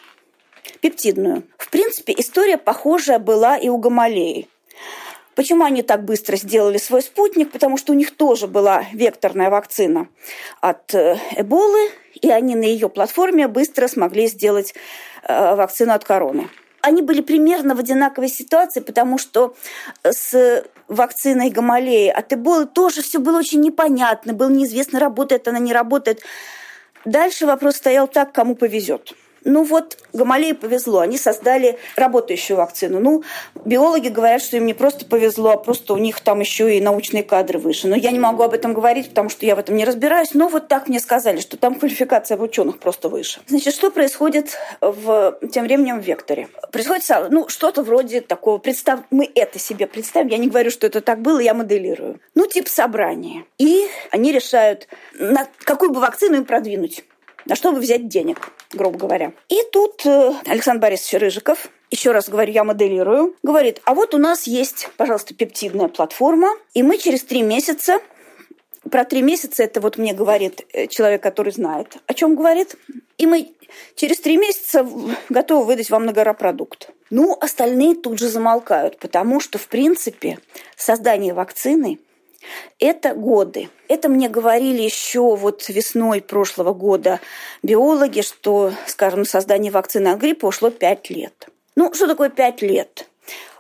пептидную. 0.80 1.44
В 1.58 1.70
принципе, 1.70 2.14
история 2.18 2.58
похожая 2.58 3.20
была 3.20 3.58
и 3.58 3.70
у 3.70 3.78
Гамалеи. 3.78 4.48
Почему 5.36 5.64
они 5.64 5.82
так 5.82 6.04
быстро 6.04 6.36
сделали 6.36 6.78
свой 6.78 7.02
спутник? 7.02 7.52
Потому 7.52 7.78
что 7.78 7.94
у 7.94 7.96
них 7.96 8.16
тоже 8.16 8.48
была 8.48 8.86
векторная 8.94 9.50
вакцина 9.50 10.08
от 10.60 10.94
э, 10.94 11.18
Эболы, 11.36 11.90
и 12.22 12.30
они 12.30 12.56
на 12.56 12.64
ее 12.64 12.90
платформе 12.90 13.48
быстро 13.48 13.88
смогли 13.88 14.28
сделать 14.28 14.74
э, 15.24 15.56
вакцину 15.56 15.94
от 15.94 16.04
короны 16.04 16.50
они 16.82 17.02
были 17.02 17.22
примерно 17.22 17.76
в 17.76 17.80
одинаковой 17.80 18.30
ситуации, 18.30 18.80
потому 18.80 19.18
что 19.18 19.56
с 20.04 20.64
вакциной 20.88 21.50
Гамалеи 21.50 22.10
от 22.10 22.34
Эболы 22.34 22.66
тоже 22.66 23.02
все 23.02 23.20
было 23.20 23.40
очень 23.40 23.62
непонятно, 23.62 24.34
было 24.34 24.50
неизвестно, 24.50 25.00
работает 25.00 25.48
она, 25.48 25.60
не 25.60 25.74
работает. 25.74 26.22
Дальше 27.06 27.46
вопрос 27.46 27.78
стоял 27.78 28.08
так, 28.08 28.32
кому 28.32 28.56
повезет. 28.56 29.14
Ну 29.44 29.64
вот, 29.64 29.98
Гамалеи 30.14 30.52
повезло, 30.54 31.00
они 31.00 31.18
создали 31.18 31.78
работающую 31.96 32.58
вакцину. 32.58 33.00
Ну, 33.00 33.24
биологи 33.66 34.10
говорят, 34.10 34.42
что 34.42 34.58
им 34.58 34.66
не 34.66 34.74
просто 34.74 35.06
повезло, 35.06 35.52
а 35.52 35.58
просто 35.58 35.94
у 35.94 35.98
них 35.98 36.20
там 36.22 36.40
еще 36.40 36.78
и 36.78 36.82
научные 36.82 37.24
кадры 37.24 37.60
выше. 37.60 37.88
Но 37.88 37.96
я 37.96 38.12
не 38.12 38.20
могу 38.20 38.44
об 38.44 38.54
этом 38.54 38.74
говорить, 38.74 39.10
потому 39.10 39.30
что 39.30 39.46
я 39.46 39.56
в 39.56 39.60
этом 39.60 39.76
не 39.76 39.86
разбираюсь. 39.86 40.34
Но 40.34 40.48
вот 40.48 40.68
так 40.68 40.88
мне 40.88 41.00
сказали, 41.00 41.40
что 41.40 41.58
там 41.58 41.76
квалификация 41.76 42.38
ученых 42.38 42.80
просто 42.80 43.10
выше. 43.10 43.42
Значит, 43.48 43.74
что 43.74 43.92
происходит 43.92 44.58
в, 44.82 45.40
тем 45.52 45.66
временем 45.66 46.02
в 46.02 46.04
векторе? 46.04 46.50
Происходит 46.72 47.10
ну, 47.30 47.48
что-то 47.48 47.84
вроде 47.84 48.22
такого, 48.22 48.58
представь, 48.58 49.02
мы 49.10 49.30
это 49.34 49.60
себе 49.60 49.88
представим, 49.88 50.28
я 50.28 50.38
не 50.38 50.48
говорю, 50.48 50.72
что 50.72 50.88
это 50.88 51.02
так 51.02 51.22
было, 51.22 51.40
я 51.40 51.54
моделирую. 51.54 52.20
Ну, 52.36 52.48
типа 52.48 52.70
собрания. 52.70 53.46
И 53.58 53.88
они 54.12 54.32
решают, 54.32 54.88
на 55.14 55.48
какую 55.64 55.92
бы 55.92 56.00
вакцину 56.00 56.38
им 56.38 56.46
продвинуть 56.46 57.04
на 57.46 57.56
что 57.56 57.72
бы 57.72 57.80
взять 57.80 58.08
денег, 58.08 58.52
грубо 58.74 58.98
говоря. 58.98 59.34
И 59.50 59.62
тут 59.72 60.06
э, 60.06 60.34
Александр 60.46 60.82
Борисович 60.82 61.22
Рыжиков, 61.22 61.70
еще 61.90 62.12
раз 62.12 62.30
говорю, 62.30 62.52
я 62.54 62.64
моделирую, 62.64 63.36
говорит, 63.44 63.82
а 63.86 63.94
вот 63.94 64.14
у 64.14 64.18
нас 64.18 64.48
есть, 64.48 64.90
пожалуйста, 64.98 65.34
пептидная 65.34 65.88
платформа, 65.88 66.50
и 66.74 66.84
мы 66.84 66.98
через 66.98 67.24
три 67.24 67.42
месяца 67.42 68.00
Про 68.90 69.06
три 69.06 69.22
месяца 69.22 69.64
это 69.64 69.80
вот 69.80 69.98
мне 69.98 70.14
говорит 70.14 70.66
э, 70.74 70.88
человек, 70.88 71.22
который 71.22 71.52
знает, 71.52 71.98
о 72.08 72.14
чем 72.14 72.36
говорит. 72.36 72.76
И 73.18 73.28
мы 73.28 73.52
через 73.96 74.20
три 74.20 74.38
месяца 74.38 74.88
готовы 75.30 75.66
выдать 75.66 75.92
вам 75.92 76.06
на 76.06 76.14
гора 76.14 76.34
продукт. 76.34 76.90
Ну, 77.12 77.38
остальные 77.40 77.96
тут 77.96 78.18
же 78.18 78.28
замолкают, 78.28 78.98
потому 78.98 79.40
что, 79.40 79.60
в 79.60 79.68
принципе, 79.68 80.40
создание 80.76 81.34
вакцины 81.34 82.00
это 82.80 83.14
годы. 83.14 83.70
Это 83.88 84.10
мне 84.10 84.30
говорили 84.30 84.82
еще 84.82 85.36
вот 85.36 85.68
весной 85.70 86.22
прошлого 86.22 86.74
года 86.74 87.20
биологи, 87.64 88.22
что, 88.22 88.72
скажем, 88.88 89.26
создание 89.26 89.72
вакцины 89.72 90.10
от 90.10 90.20
гриппа 90.20 90.48
ушло 90.48 90.70
5 90.70 91.10
лет. 91.10 91.48
Ну, 91.76 91.94
что 91.94 92.08
такое 92.08 92.30
5 92.30 92.62
лет? 92.62 93.08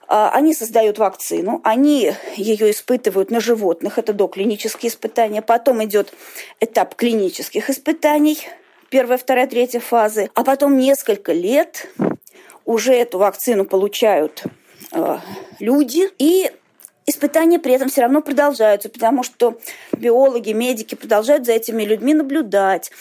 А, 0.07 0.29
они 0.31 0.53
создают 0.53 0.97
вакцину, 0.97 1.61
они 1.63 2.11
ее 2.35 2.71
испытывают 2.71 3.31
на 3.31 3.39
животных, 3.39 3.97
это 3.97 4.11
доклинические 4.11 4.89
испытания. 4.89 5.41
Потом 5.41 5.81
идет 5.85 6.13
этап 6.59 6.95
клинических 6.95 7.69
испытаний, 7.69 8.37
первая, 8.89 9.17
вторая, 9.17 9.47
третья 9.47 9.79
фазы. 9.79 10.29
А 10.33 10.43
потом 10.43 10.77
несколько 10.77 11.31
лет 11.31 11.87
уже 12.65 12.93
эту 12.93 13.19
вакцину 13.19 13.63
получают 13.63 14.43
э, 14.91 15.17
люди, 15.59 16.09
и 16.17 16.51
испытания 17.11 17.59
при 17.59 17.73
этом 17.73 17.89
все 17.89 18.01
равно 18.01 18.21
продолжаются, 18.21 18.89
потому 18.89 19.23
что 19.23 19.59
биологи, 19.91 20.51
медики 20.51 20.95
продолжают 20.95 21.45
за 21.45 21.53
этими 21.53 21.83
людьми 21.83 22.13
наблюдать, 22.13 22.91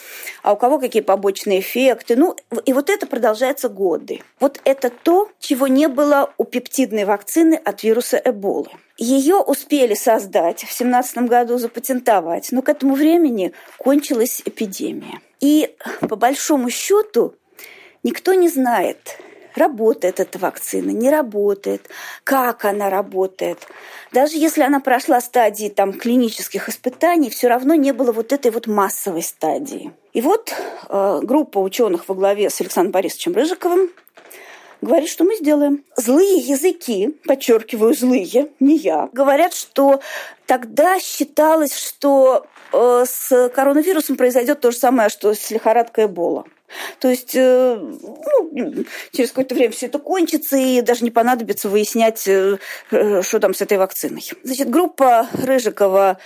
а 0.43 0.53
у 0.53 0.55
кого 0.55 0.79
какие 0.79 1.01
побочные 1.01 1.59
эффекты. 1.61 2.15
Ну, 2.15 2.35
и 2.65 2.73
вот 2.73 2.89
это 2.89 3.07
продолжается 3.07 3.69
годы. 3.69 4.21
Вот 4.39 4.59
это 4.63 4.89
то, 4.89 5.29
чего 5.39 5.67
не 5.67 5.87
было 5.87 6.33
у 6.37 6.43
пептидной 6.43 7.05
вакцины 7.05 7.55
от 7.55 7.83
вируса 7.83 8.21
Эболы. 8.23 8.69
Ее 8.97 9.37
успели 9.37 9.95
создать 9.95 10.59
в 10.59 10.77
2017 10.77 11.17
году, 11.19 11.57
запатентовать, 11.57 12.51
но 12.51 12.61
к 12.61 12.69
этому 12.69 12.93
времени 12.93 13.53
кончилась 13.77 14.43
эпидемия. 14.45 15.21
И 15.39 15.75
по 16.01 16.15
большому 16.15 16.69
счету 16.69 17.33
никто 18.03 18.35
не 18.35 18.47
знает, 18.47 19.17
работает 19.55 20.19
эта 20.19 20.39
вакцина, 20.39 20.91
не 20.91 21.09
работает, 21.09 21.89
как 22.23 22.65
она 22.65 22.89
работает. 22.89 23.67
Даже 24.11 24.37
если 24.37 24.61
она 24.61 24.79
прошла 24.79 25.21
стадии 25.21 25.69
там, 25.69 25.93
клинических 25.93 26.69
испытаний, 26.69 27.29
все 27.29 27.47
равно 27.47 27.75
не 27.75 27.91
было 27.91 28.11
вот 28.11 28.33
этой 28.33 28.51
вот 28.51 28.67
массовой 28.67 29.23
стадии. 29.23 29.91
И 30.13 30.21
вот 30.21 30.53
э, 30.89 31.19
группа 31.23 31.59
ученых 31.59 32.09
во 32.09 32.15
главе 32.15 32.49
с 32.49 32.59
Александром 32.59 32.91
Борисовичем 32.91 33.33
Рыжиковым 33.33 33.89
говорит, 34.81 35.09
что 35.09 35.23
мы 35.23 35.35
сделаем. 35.35 35.83
Злые 35.95 36.37
языки, 36.37 37.17
подчеркиваю, 37.25 37.93
злые, 37.93 38.49
не 38.59 38.77
я, 38.77 39.09
говорят, 39.13 39.53
что 39.53 40.01
тогда 40.45 40.99
считалось, 40.99 41.75
что 41.75 42.45
э, 42.73 43.05
с 43.07 43.49
коронавирусом 43.49 44.17
произойдет 44.17 44.59
то 44.61 44.71
же 44.71 44.77
самое, 44.77 45.09
что 45.09 45.33
с 45.33 45.51
лихорадкой 45.51 46.05
Эбола. 46.05 46.45
То 46.99 47.09
есть 47.09 47.35
э, 47.35 47.75
ну, 47.79 48.85
через 49.11 49.29
какое-то 49.29 49.55
время 49.55 49.71
все 49.71 49.87
это 49.87 49.99
кончится, 49.99 50.57
и 50.57 50.81
даже 50.81 51.03
не 51.03 51.11
понадобится 51.11 51.69
выяснять, 51.69 52.27
э, 52.27 52.57
э, 52.91 53.21
что 53.21 53.39
там 53.39 53.53
с 53.53 53.61
этой 53.61 53.77
вакциной. 53.77 54.29
Значит, 54.43 54.69
группа 54.69 55.27
Рыжикова 55.33 56.17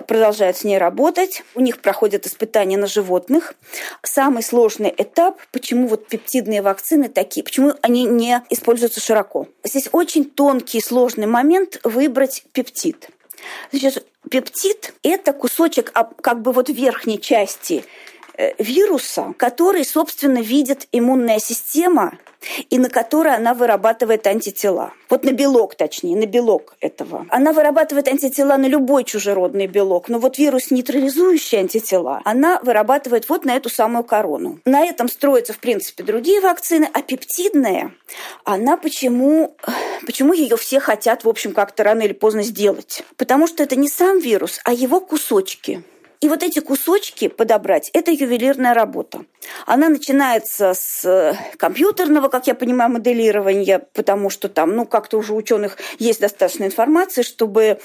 продолжает 0.00 0.56
с 0.56 0.64
ней 0.64 0.78
работать. 0.78 1.42
У 1.54 1.60
них 1.60 1.80
проходят 1.80 2.26
испытания 2.26 2.76
на 2.76 2.86
животных. 2.86 3.54
Самый 4.02 4.42
сложный 4.42 4.92
этап, 4.96 5.38
почему 5.52 5.88
вот 5.88 6.08
пептидные 6.08 6.62
вакцины 6.62 7.08
такие, 7.08 7.44
почему 7.44 7.74
они 7.82 8.04
не 8.04 8.42
используются 8.50 9.00
широко. 9.00 9.46
Здесь 9.64 9.88
очень 9.92 10.24
тонкий 10.24 10.80
сложный 10.80 11.26
момент 11.26 11.78
выбрать 11.84 12.44
пептид. 12.52 13.08
Значит, 13.72 14.06
пептид– 14.30 14.94
это 15.02 15.32
кусочек 15.32 15.92
как 15.92 16.42
бы 16.42 16.52
вот 16.52 16.68
верхней 16.68 17.20
части 17.20 17.84
Э, 17.84 18.21
вируса, 18.58 19.34
который, 19.36 19.84
собственно, 19.84 20.38
видит 20.38 20.86
иммунная 20.92 21.38
система 21.38 22.12
и 22.70 22.78
на 22.78 22.88
который 22.88 23.34
она 23.34 23.54
вырабатывает 23.54 24.26
антитела. 24.26 24.92
Вот 25.08 25.24
на 25.24 25.32
белок, 25.32 25.74
точнее, 25.74 26.16
на 26.16 26.26
белок 26.26 26.74
этого. 26.80 27.26
Она 27.28 27.52
вырабатывает 27.52 28.08
антитела 28.08 28.56
на 28.56 28.66
любой 28.66 29.04
чужеродный 29.04 29.66
белок, 29.66 30.08
но 30.08 30.18
вот 30.18 30.38
вирус, 30.38 30.70
нейтрализующий 30.70 31.58
антитела, 31.58 32.20
она 32.24 32.60
вырабатывает 32.62 33.28
вот 33.28 33.44
на 33.44 33.56
эту 33.56 33.68
самую 33.68 34.04
корону. 34.04 34.58
На 34.64 34.84
этом 34.84 35.08
строятся, 35.08 35.52
в 35.52 35.58
принципе, 35.58 36.02
другие 36.02 36.40
вакцины, 36.40 36.88
а 36.92 37.02
пептидная, 37.02 37.92
она 38.44 38.76
почему, 38.76 39.56
почему 40.06 40.32
ее 40.32 40.56
все 40.56 40.80
хотят, 40.80 41.24
в 41.24 41.28
общем, 41.28 41.52
как-то 41.52 41.84
рано 41.84 42.02
или 42.02 42.12
поздно 42.12 42.42
сделать? 42.42 43.02
Потому 43.16 43.46
что 43.46 43.62
это 43.62 43.76
не 43.76 43.88
сам 43.88 44.18
вирус, 44.18 44.60
а 44.64 44.72
его 44.72 45.00
кусочки. 45.00 45.84
И 46.22 46.28
вот 46.28 46.44
эти 46.44 46.60
кусочки 46.60 47.26
подобрать– 47.26 47.90
это 47.92 48.12
ювелирная 48.12 48.74
работа. 48.74 49.24
Она 49.66 49.88
начинается 49.88 50.72
с 50.72 51.04
э, 51.04 51.34
компьютерного, 51.56 52.28
как 52.28 52.46
я 52.46 52.54
понимаю, 52.54 52.92
моделирования, 52.92 53.80
потому 53.92 54.30
что 54.30 54.48
там, 54.48 54.76
ну, 54.76 54.86
как-то 54.86 55.18
уже 55.18 55.34
ученых 55.34 55.78
есть 55.98 56.20
достаточно 56.20 56.64
информации, 56.64 57.22
чтобы 57.22 57.80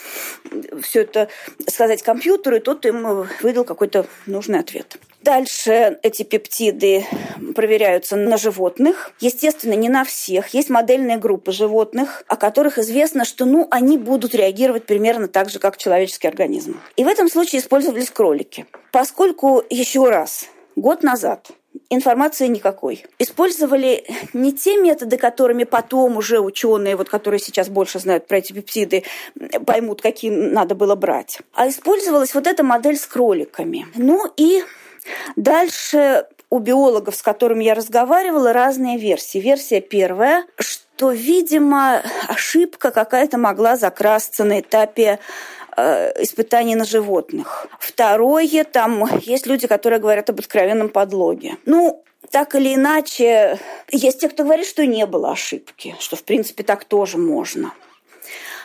все 0.83 1.01
это 1.01 1.29
сказать 1.67 2.03
компьютеру, 2.03 2.57
и 2.57 2.59
тот 2.59 2.85
им 2.85 3.27
выдал 3.41 3.63
какой-то 3.63 4.05
нужный 4.27 4.59
ответ. 4.59 4.97
Дальше 5.27 5.99
эти 6.03 6.23
пептиды 6.23 7.05
проверяются 7.53 8.15
на 8.15 8.37
животных. 8.37 9.11
Естественно, 9.19 9.73
не 9.73 9.89
на 9.89 10.05
всех. 10.05 10.53
Есть 10.53 10.69
модельные 10.69 11.17
группы 11.17 11.51
животных, 11.51 12.23
о 12.29 12.37
которых 12.37 12.77
известно, 12.77 13.25
что 13.25 13.43
ну, 13.43 13.67
они 13.69 13.97
будут 13.97 14.33
реагировать 14.33 14.85
примерно 14.85 15.27
так 15.27 15.49
же, 15.49 15.59
как 15.59 15.75
человеческий 15.75 16.29
организм. 16.29 16.79
И 16.95 17.03
в 17.03 17.09
этом 17.09 17.27
случае 17.27 17.59
использовались 17.59 18.09
кролики. 18.09 18.67
Поскольку, 18.93 19.61
еще 19.69 20.09
раз, 20.09 20.45
год 20.77 21.03
назад 21.03 21.51
информации 21.89 22.47
никакой. 22.47 23.05
Использовали 23.19 24.05
не 24.31 24.53
те 24.53 24.77
методы, 24.77 25.17
которыми 25.17 25.65
потом 25.65 26.15
уже 26.15 26.39
ученые, 26.39 26.95
вот, 26.95 27.09
которые 27.09 27.41
сейчас 27.41 27.67
больше 27.67 27.99
знают 27.99 28.27
про 28.27 28.37
эти 28.37 28.53
пептиды, 28.53 29.03
поймут, 29.65 30.01
какие 30.01 30.31
надо 30.31 30.73
было 30.73 30.95
брать. 30.95 31.39
А 31.53 31.67
использовалась 31.67 32.33
вот 32.33 32.47
эта 32.47 32.63
модель 32.63 32.97
с 32.97 33.05
кроликами. 33.05 33.87
Ну 33.95 34.25
и 34.37 34.63
Дальше 35.35 36.25
у 36.49 36.59
биологов, 36.59 37.15
с 37.15 37.21
которыми 37.21 37.63
я 37.63 37.73
разговаривала, 37.73 38.53
разные 38.53 38.97
версии. 38.97 39.39
Версия 39.39 39.81
первая, 39.81 40.45
что, 40.57 41.11
видимо, 41.11 42.01
ошибка 42.27 42.91
какая-то 42.91 43.37
могла 43.37 43.75
закрасться 43.75 44.43
на 44.45 44.61
этапе 44.61 45.19
э, 45.75 46.23
испытаний 46.23 46.75
на 46.75 46.85
животных. 46.85 47.67
Второе, 47.79 48.63
там 48.63 49.05
есть 49.21 49.45
люди, 49.45 49.67
которые 49.67 49.99
говорят 49.99 50.29
об 50.29 50.39
откровенном 50.39 50.89
подлоге. 50.89 51.57
Ну, 51.65 52.03
так 52.31 52.55
или 52.55 52.75
иначе, 52.75 53.59
есть 53.89 54.21
те, 54.21 54.29
кто 54.29 54.43
говорит, 54.43 54.65
что 54.65 54.85
не 54.85 55.05
было 55.05 55.31
ошибки, 55.31 55.95
что, 55.99 56.15
в 56.15 56.23
принципе, 56.23 56.63
так 56.63 56.85
тоже 56.85 57.17
можно. 57.17 57.73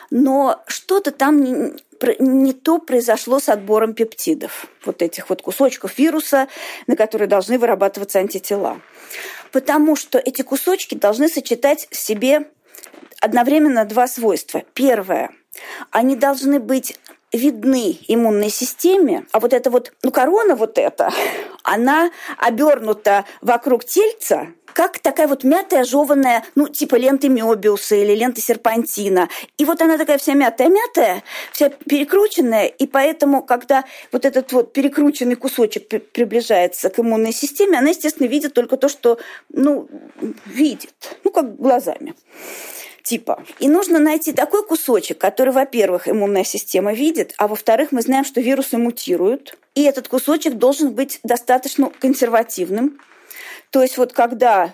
Но 0.09 0.61
что-то 0.67 1.11
там 1.11 1.73
не 2.19 2.53
то 2.53 2.79
произошло 2.79 3.39
с 3.39 3.49
отбором 3.49 3.93
пептидов, 3.93 4.67
вот 4.85 5.01
этих 5.01 5.29
вот 5.29 5.41
кусочков 5.41 5.97
вируса, 5.97 6.47
на 6.87 6.95
которые 6.95 7.27
должны 7.27 7.57
вырабатываться 7.57 8.19
антитела. 8.19 8.81
Потому 9.51 9.95
что 9.95 10.17
эти 10.17 10.41
кусочки 10.41 10.95
должны 10.95 11.27
сочетать 11.27 11.87
в 11.91 11.95
себе 11.95 12.49
одновременно 13.19 13.85
два 13.85 14.07
свойства. 14.07 14.63
Первое– 14.73 15.31
они 15.91 16.15
должны 16.15 16.59
быть 16.59 16.97
видны 17.33 17.97
иммунной 18.07 18.49
системе, 18.49 19.25
а 19.31 19.39
вот 19.39 19.53
эта 19.53 19.69
вот, 19.69 19.91
ну, 20.03 20.11
корона 20.11 20.55
вот 20.55 20.77
эта, 20.77 21.11
она 21.63 22.11
обернута 22.37 23.25
вокруг 23.41 23.83
тельца, 23.83 24.47
как 24.73 24.99
такая 24.99 25.27
вот 25.27 25.43
мятая, 25.43 25.83
жеванная, 25.83 26.43
ну, 26.55 26.67
типа 26.67 26.95
ленты 26.95 27.29
Мёбиуса 27.29 27.95
или 27.95 28.15
ленты 28.15 28.41
серпантина. 28.41 29.29
И 29.57 29.65
вот 29.65 29.81
она 29.81 29.97
такая 29.97 30.17
вся 30.17 30.33
мятая-мятая, 30.33 31.23
вся 31.51 31.69
перекрученная, 31.69 32.65
и 32.65 32.87
поэтому, 32.87 33.43
когда 33.43 33.83
вот 34.11 34.25
этот 34.25 34.51
вот 34.51 34.73
перекрученный 34.73 35.35
кусочек 35.35 35.87
приближается 36.11 36.89
к 36.89 36.99
иммунной 36.99 37.33
системе, 37.33 37.77
она, 37.77 37.89
естественно, 37.89 38.27
видит 38.27 38.53
только 38.53 38.77
то, 38.77 38.89
что, 38.89 39.19
ну, 39.49 39.87
видит, 40.45 40.93
ну, 41.23 41.31
как 41.31 41.55
глазами 41.55 42.15
типа. 43.03 43.43
И 43.59 43.67
нужно 43.67 43.99
найти 43.99 44.31
такой 44.33 44.65
кусочек, 44.65 45.17
который, 45.17 45.53
во-первых, 45.53 46.07
иммунная 46.07 46.43
система 46.43 46.93
видит, 46.93 47.33
а 47.37 47.47
во-вторых, 47.47 47.91
мы 47.91 48.01
знаем, 48.01 48.25
что 48.25 48.41
вирусы 48.41 48.77
мутируют. 48.77 49.57
И 49.75 49.83
этот 49.83 50.07
кусочек 50.07 50.55
должен 50.55 50.91
быть 50.91 51.19
достаточно 51.23 51.91
консервативным. 51.99 52.99
То 53.69 53.81
есть 53.81 53.97
вот 53.97 54.13
когда 54.13 54.73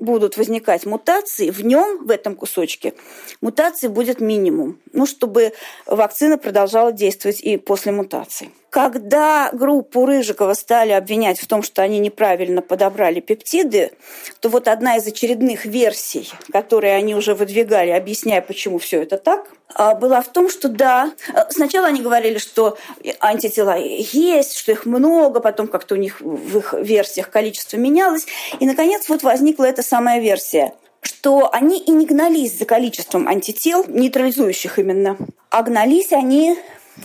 будут 0.00 0.36
возникать 0.36 0.86
мутации, 0.86 1.50
в 1.50 1.64
нем, 1.64 2.06
в 2.06 2.10
этом 2.10 2.34
кусочке, 2.34 2.94
мутаций 3.40 3.88
будет 3.88 4.20
минимум. 4.20 4.78
Ну, 4.92 5.06
чтобы 5.06 5.52
вакцина 5.86 6.38
продолжала 6.38 6.92
действовать 6.92 7.40
и 7.40 7.56
после 7.56 7.92
мутаций. 7.92 8.50
Когда 8.70 9.50
группу 9.52 10.06
Рыжикова 10.06 10.54
стали 10.54 10.92
обвинять 10.92 11.40
в 11.40 11.46
том, 11.48 11.62
что 11.62 11.82
они 11.82 11.98
неправильно 11.98 12.62
подобрали 12.62 13.18
пептиды, 13.18 13.90
то 14.38 14.48
вот 14.48 14.68
одна 14.68 14.96
из 14.96 15.06
очередных 15.06 15.64
версий, 15.64 16.30
которые 16.52 16.94
они 16.94 17.16
уже 17.16 17.34
выдвигали, 17.34 17.90
объясняя, 17.90 18.40
почему 18.40 18.78
все 18.78 19.02
это 19.02 19.18
так, 19.18 19.50
а, 19.74 19.94
была 19.94 20.20
в 20.20 20.28
том, 20.28 20.48
что 20.48 20.68
да, 20.68 21.12
сначала 21.50 21.88
они 21.88 22.00
говорили, 22.00 22.38
что 22.38 22.76
антитела 23.20 23.76
есть, 23.76 24.56
что 24.56 24.72
их 24.72 24.86
много, 24.86 25.40
потом 25.40 25.66
как-то 25.68 25.94
у 25.94 25.98
них 25.98 26.20
в 26.20 26.58
их 26.58 26.72
версиях 26.74 27.30
количество 27.30 27.76
менялось, 27.76 28.26
и, 28.58 28.66
наконец, 28.66 29.08
вот 29.08 29.22
возникла 29.22 29.64
эта 29.64 29.82
самая 29.90 30.20
версия 30.20 30.72
что 31.02 31.50
они 31.52 31.78
и 31.78 31.90
не 31.90 32.06
гнались 32.06 32.58
за 32.58 32.66
количеством 32.66 33.26
антител, 33.26 33.84
нейтрализующих 33.88 34.78
именно, 34.78 35.16
а 35.48 35.62
гнались 35.62 36.12
они 36.12 36.58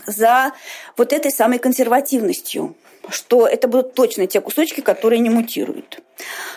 за 0.05 0.51
вот 0.97 1.13
этой 1.13 1.31
самой 1.31 1.59
консервативностью, 1.59 2.75
что 3.09 3.47
это 3.47 3.67
будут 3.67 3.93
точно 3.93 4.27
те 4.27 4.41
кусочки, 4.41 4.81
которые 4.81 5.19
не 5.19 5.29
мутируют. 5.29 6.01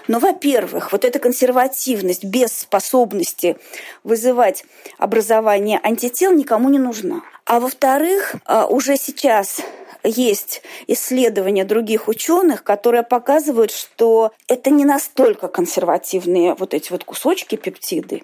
Но, 0.09 0.19
во-первых, 0.19 0.93
вот 0.93 1.05
эта 1.05 1.19
консервативность 1.19 2.25
без 2.25 2.49
способности 2.53 3.57
вызывать 4.03 4.65
образование 4.99 5.81
антител 5.83 6.33
никому 6.33 6.69
не 6.71 6.79
нужна. 6.79 7.23
А 7.45 7.61
во-вторых, 7.61 8.37
а, 8.45 8.67
уже 8.67 8.97
сейчас 8.97 9.61
есть 10.09 10.63
исследования 10.87 11.65
других 11.65 12.09
ученых, 12.09 12.65
которые 12.65 13.03
показывают, 13.03 13.71
что 13.71 14.33
это 14.49 14.71
не 14.71 14.85
настолько 14.85 15.49
консервативные 15.49 16.55
вот 16.55 16.75
эти 16.75 16.91
вот 16.91 17.05
кусочки 17.05 17.57
пептиды. 17.57 18.23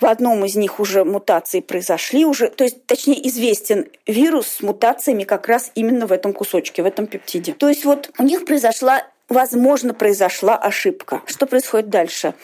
В 0.00 0.06
одном 0.06 0.44
из 0.44 0.56
них 0.56 0.80
уже 0.80 1.04
мутации 1.04 1.60
произошли, 1.60 2.24
уже, 2.24 2.48
то 2.48 2.64
есть, 2.64 2.84
точнее, 2.86 3.26
известен 3.28 3.86
вирус 4.06 4.48
с 4.48 4.62
мутациями 4.62 5.24
как 5.24 5.48
раз 5.48 5.70
именно 5.74 6.06
в 6.06 6.12
этом 6.12 6.32
кусочке, 6.32 6.82
в 6.82 6.86
этом 6.86 7.06
пептиде. 7.06 7.52
То 7.54 7.68
есть 7.68 7.84
вот 7.84 8.10
у 8.18 8.22
них 8.22 8.44
произошла 8.44 9.02
возможно, 9.28 9.94
произошла 9.94 10.56
ошибка. 10.56 11.22
Что 11.26 11.46
происходит 11.46 11.88
дальше? 11.88 12.34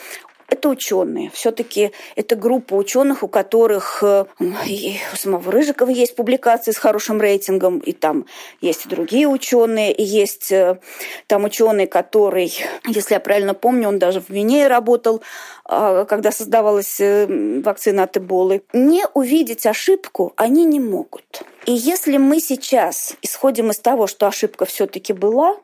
Это 0.49 0.69
ученые. 0.69 1.31
Все-таки 1.31 1.93
это 2.17 2.35
группа 2.35 2.75
ученых, 2.75 3.23
у 3.23 3.29
которых 3.29 4.03
э, 4.03 4.25
и 4.67 4.97
у 5.13 5.17
самого 5.17 5.53
Рыжикова 5.53 5.91
есть 5.91 6.17
публикации 6.17 6.73
с 6.73 6.79
хорошим 6.79 7.21
рейтингом, 7.21 7.79
и 7.79 7.93
там 7.93 8.25
есть 8.61 8.87
и 8.87 8.89
другие 8.89 9.29
ученые, 9.29 9.93
и 9.93 10.03
есть 10.03 10.51
э, 10.51 10.81
там 11.27 11.45
ученый, 11.45 11.87
который, 11.87 12.53
если 12.87 13.15
я 13.15 13.21
правильно 13.21 13.55
помню, 13.55 13.89
он 13.89 13.99
даже 13.99 14.21
в 14.21 14.31
Гвинее 14.31 14.69
работал, 14.69 15.23
а, 15.65 16.07
когда 16.07 16.33
создавалась 16.33 16.99
э, 16.99 17.27
вакцина 17.63 18.05
от 18.05 18.17
Эболы. 18.17 18.63
Не 18.73 19.05
увидеть 19.13 19.67
ошибку 19.67 20.33
они 20.37 20.65
не 20.65 20.81
могут. 20.81 21.43
И 21.67 21.73
если 21.73 22.17
мы 22.17 22.41
сейчас 22.41 23.15
исходим 23.21 23.71
из 23.71 23.79
того, 23.79 24.07
что 24.07 24.27
ошибка 24.27 24.65
все-таки 24.65 25.13
была, 25.13 25.57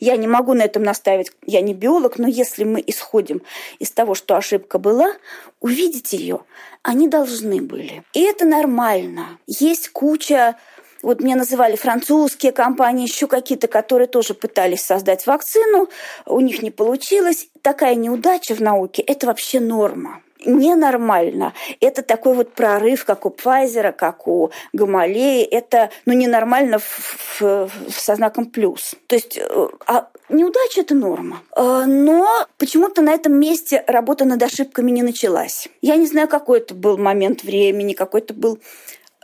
я 0.00 0.16
не 0.16 0.26
могу 0.26 0.54
на 0.54 0.62
этом 0.62 0.82
наставить, 0.82 1.32
я 1.46 1.60
не 1.60 1.74
биолог, 1.74 2.18
но 2.18 2.28
если 2.28 2.64
мы 2.64 2.82
исходим 2.86 3.42
из 3.78 3.90
того, 3.90 4.14
что 4.14 4.36
ошибка 4.36 4.78
была, 4.78 5.12
увидеть 5.60 6.12
ее 6.12 6.40
они 6.86 7.08
должны 7.08 7.60
были. 7.60 8.04
И 8.14 8.20
это 8.20 8.44
нормально. 8.44 9.38
Есть 9.48 9.88
куча 9.88 10.56
вот 11.02 11.20
мне 11.20 11.36
называли 11.36 11.76
французские 11.76 12.52
компании, 12.52 13.06
еще 13.06 13.26
какие-то, 13.26 13.68
которые 13.68 14.08
тоже 14.08 14.34
пытались 14.34 14.80
создать 14.80 15.26
вакцину, 15.26 15.88
у 16.24 16.40
них 16.40 16.62
не 16.62 16.70
получилось. 16.70 17.48
Такая 17.62 17.94
неудача 17.94 18.54
в 18.54 18.60
науке– 18.60 19.02
это 19.06 19.26
вообще 19.26 19.60
норма 19.60 20.22
ненормально. 20.44 21.52
Это 21.80 22.02
такой 22.02 22.34
вот 22.34 22.52
прорыв, 22.52 23.04
как 23.04 23.26
у 23.26 23.30
Пфайзера, 23.30 23.92
как 23.92 24.26
у 24.28 24.50
Гамалеи. 24.72 25.42
Это 25.42 25.90
ну, 26.04 26.12
ненормально 26.12 26.78
в, 26.78 27.40
в, 27.40 27.70
со 27.90 28.14
знаком 28.16 28.46
плюс. 28.46 28.94
То 29.06 29.16
есть 29.16 29.38
э, 29.38 29.68
а 29.86 30.08
неудача– 30.28 30.80
это 30.82 30.94
норма. 30.94 31.42
Э, 31.56 31.84
но 31.86 32.46
почему-то 32.58 33.02
на 33.02 33.12
этом 33.12 33.34
месте 33.34 33.84
работа 33.86 34.24
над 34.24 34.42
ошибками 34.42 34.90
не 34.90 35.02
началась. 35.02 35.68
Я 35.80 35.96
не 35.96 36.06
знаю, 36.06 36.28
какой 36.28 36.58
это 36.58 36.74
был 36.74 36.98
момент 36.98 37.42
времени, 37.42 37.94
какой 37.94 38.20
это 38.20 38.34
был 38.34 38.58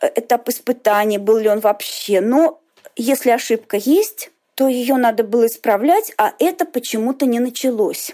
э, 0.00 0.10
этап 0.16 0.48
испытаний, 0.48 1.18
был 1.18 1.38
ли 1.38 1.48
он 1.48 1.60
вообще. 1.60 2.20
Но 2.20 2.60
если 2.96 3.30
ошибка 3.30 3.76
есть, 3.76 4.30
то 4.62 4.68
ее 4.68 4.94
надо 4.94 5.24
было 5.24 5.46
исправлять, 5.46 6.12
а 6.18 6.34
это 6.38 6.64
почему-то 6.64 7.26
не 7.26 7.40
началось. 7.40 8.12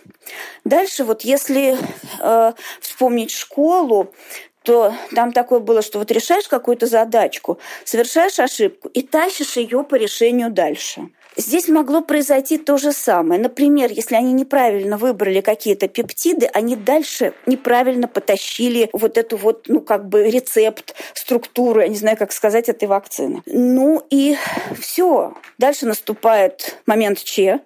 Дальше 0.65 1.05
вот 1.05 1.21
если 1.21 1.77
э, 2.21 2.53
вспомнить 2.81 3.33
школу, 3.33 4.15
то 4.63 4.93
там 5.15 5.33
такое 5.33 5.61
было, 5.61 5.83
что 5.83 5.99
вот 5.99 6.11
решаешь 6.11 6.49
какую-то 6.49 6.87
задачку, 6.87 7.59
совершаешь 7.85 8.39
ошибку 8.39 8.89
и 8.89 9.03
тащишь 9.03 9.57
ее 9.57 9.85
по 9.85 9.95
решению 9.95 10.51
дальше. 10.51 11.09
Здесь 11.39 11.69
могло 11.69 12.01
произойти 12.03 12.59
то 12.59 12.79
же 12.79 12.91
самое. 12.91 13.41
Например, 13.41 13.93
если 13.93 14.17
они 14.17 14.33
неправильно 14.33 14.99
выбрали 14.99 15.41
какие-то 15.41 15.87
пептиды, 15.87 16.47
они 16.47 16.75
дальше 16.75 17.33
неправильно 17.47 18.09
потащили 18.09 18.91
вот 18.93 19.17
эту 19.17 19.37
вот, 19.37 19.67
ну, 19.69 19.81
как 19.81 20.09
бы 20.09 20.29
рецепт, 20.29 20.97
структуру, 21.15 21.81
я 21.81 21.87
не 21.87 21.95
знаю, 21.95 22.17
как 22.17 22.33
сказать, 22.33 22.69
этой 22.69 22.89
вакцины. 22.89 23.43
Ну 23.47 24.05
и 24.11 24.37
все. 24.81 25.35
Дальше 25.59 25.87
наступает 25.87 26.79
момент 26.87 27.23
Че. 27.23 27.61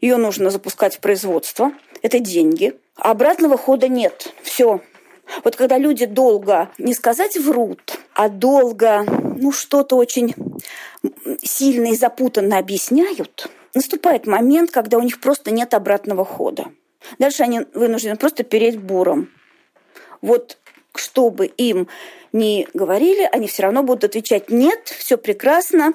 Ее 0.00 0.16
нужно 0.16 0.50
запускать 0.50 0.96
в 0.96 0.98
производство. 0.98 1.70
Это 2.02 2.18
деньги. 2.18 2.74
А 2.96 3.12
обратного 3.12 3.56
хода 3.56 3.86
нет. 3.86 4.34
Все, 4.42 4.80
вот 5.44 5.56
когда 5.56 5.78
люди 5.78 6.06
долго, 6.06 6.70
не 6.78 6.94
сказать 6.94 7.36
врут, 7.36 7.98
а 8.14 8.28
долго, 8.28 9.04
ну, 9.38 9.52
что-то 9.52 9.96
очень 9.96 10.34
сильно 11.42 11.86
и 11.86 11.96
запутанно 11.96 12.58
объясняют, 12.58 13.50
наступает 13.74 14.26
момент, 14.26 14.70
когда 14.70 14.98
у 14.98 15.02
них 15.02 15.20
просто 15.20 15.50
нет 15.50 15.74
обратного 15.74 16.24
хода. 16.24 16.66
Дальше 17.18 17.42
они 17.42 17.62
вынуждены 17.74 18.16
просто 18.16 18.42
переть 18.44 18.78
буром. 18.78 19.30
Вот 20.20 20.58
чтобы 20.94 21.46
им 21.46 21.88
не 22.32 22.68
говорили, 22.74 23.28
они 23.30 23.46
все 23.46 23.62
равно 23.62 23.82
будут 23.82 24.04
отвечать 24.04 24.50
«нет, 24.50 24.88
все 24.88 25.18
прекрасно, 25.18 25.94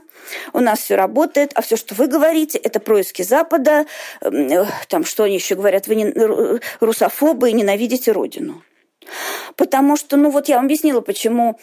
у 0.53 0.59
нас 0.59 0.79
все 0.79 0.95
работает, 0.95 1.51
а 1.55 1.61
все, 1.61 1.77
что 1.77 1.95
вы 1.95 2.07
говорите, 2.07 2.57
это 2.57 2.79
происки 2.79 3.21
Запада, 3.21 3.85
э, 4.21 4.65
там 4.87 5.05
что 5.05 5.23
они 5.23 5.35
еще 5.35 5.55
говорят, 5.55 5.87
вы 5.87 5.95
не 5.95 6.13
русофобы 6.79 7.49
и 7.49 7.53
ненавидите 7.53 8.11
Родину». 8.11 8.63
Потому 9.55 9.97
что, 9.97 10.17
ну 10.17 10.29
вот 10.29 10.47
я 10.49 10.57
вам 10.57 10.65
объяснила, 10.65 11.01
почему 11.01 11.59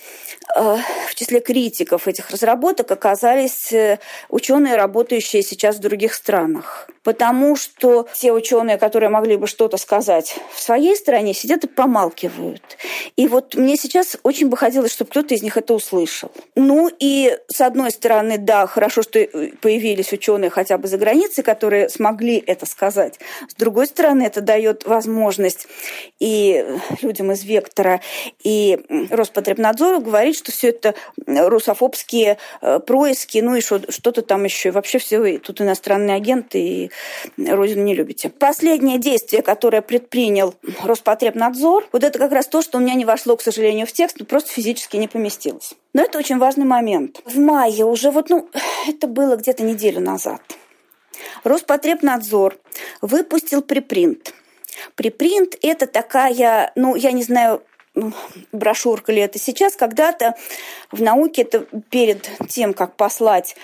э, 0.56 0.76
в 1.08 1.14
числе 1.14 1.40
критиков 1.40 2.08
этих 2.08 2.30
разработок 2.30 2.90
оказались 2.90 3.72
э, 3.72 3.98
ученые, 4.28 4.76
работающие 4.76 5.42
сейчас 5.42 5.76
в 5.76 5.80
других 5.80 6.14
странах. 6.14 6.88
Потому 7.02 7.54
что 7.54 8.08
те 8.14 8.32
ученые, 8.32 8.78
которые 8.78 9.10
могли 9.10 9.36
бы 9.36 9.46
что-то 9.46 9.76
сказать 9.76 10.38
в 10.52 10.60
своей 10.60 10.96
стране, 10.96 11.34
сидят 11.34 11.64
и 11.64 11.66
помалкивают. 11.66 12.62
И 13.16 13.28
вот 13.28 13.54
мне 13.54 13.76
сейчас 13.76 14.16
очень 14.22 14.48
бы 14.48 14.56
хотелось, 14.56 14.92
чтобы 14.92 15.10
кто-то 15.10 15.34
из 15.34 15.42
них 15.42 15.56
это 15.56 15.74
услышал. 15.74 16.30
Ну 16.56 16.90
и 16.98 17.36
с 17.48 17.60
одной 17.60 17.90
стороны, 17.90 18.38
да, 18.38 18.66
хорошо, 18.66 19.02
что 19.02 19.20
появились 19.60 20.12
ученые 20.12 20.50
хотя 20.50 20.78
бы 20.78 20.88
за 20.88 20.96
границей, 20.96 21.44
которые 21.44 21.90
смогли 21.90 22.42
это 22.46 22.64
сказать. 22.64 23.20
С 23.48 23.54
другой 23.54 23.86
стороны, 23.86 24.22
это 24.22 24.40
дает 24.40 24.86
возможность 24.86 25.66
и 26.18 26.64
людям 27.02 27.32
из 27.32 27.33
«Вектора» 27.42 28.00
и 28.42 28.78
Роспотребнадзору 29.10 30.00
говорить, 30.00 30.38
что 30.38 30.52
все 30.52 30.68
это 30.68 30.94
русофобские 31.26 32.38
э, 32.60 32.78
происки, 32.80 33.38
ну 33.38 33.56
и 33.56 33.60
что-то 33.60 34.22
там 34.22 34.44
еще. 34.44 34.68
И 34.68 34.72
вообще 34.72 34.98
все 34.98 35.38
тут 35.38 35.60
иностранные 35.60 36.16
агенты 36.16 36.60
и 36.60 36.90
Родину 37.36 37.82
не 37.82 37.94
любите. 37.94 38.28
Последнее 38.30 38.98
действие, 38.98 39.42
которое 39.42 39.82
предпринял 39.82 40.54
Роспотребнадзор, 40.82 41.88
вот 41.92 42.04
это 42.04 42.18
как 42.18 42.32
раз 42.32 42.46
то, 42.46 42.62
что 42.62 42.78
у 42.78 42.80
меня 42.80 42.94
не 42.94 43.04
вошло, 43.04 43.36
к 43.36 43.42
сожалению, 43.42 43.86
в 43.86 43.92
текст, 43.92 44.16
но 44.18 44.26
просто 44.26 44.50
физически 44.50 44.96
не 44.96 45.08
поместилось. 45.08 45.74
Но 45.92 46.02
это 46.02 46.18
очень 46.18 46.38
важный 46.38 46.64
момент. 46.64 47.20
В 47.24 47.38
мае 47.38 47.84
уже 47.84 48.10
вот, 48.10 48.30
ну, 48.30 48.48
это 48.88 49.06
было 49.06 49.36
где-то 49.36 49.62
неделю 49.62 50.00
назад. 50.00 50.42
Роспотребнадзор 51.44 52.58
выпустил 53.00 53.62
припринт 53.62 54.34
Припринт– 54.94 55.56
это 55.62 55.86
такая, 55.86 56.72
ну, 56.74 56.94
я 56.96 57.12
не 57.12 57.22
знаю, 57.22 57.62
брошюрка 58.52 59.12
ли 59.12 59.20
это 59.20 59.38
сейчас, 59.38 59.76
когда-то 59.76 60.34
в 60.90 61.00
науке 61.00 61.42
это 61.42 61.60
перед 61.90 62.28
тем, 62.48 62.74
как 62.74 62.96
послать 62.96 63.56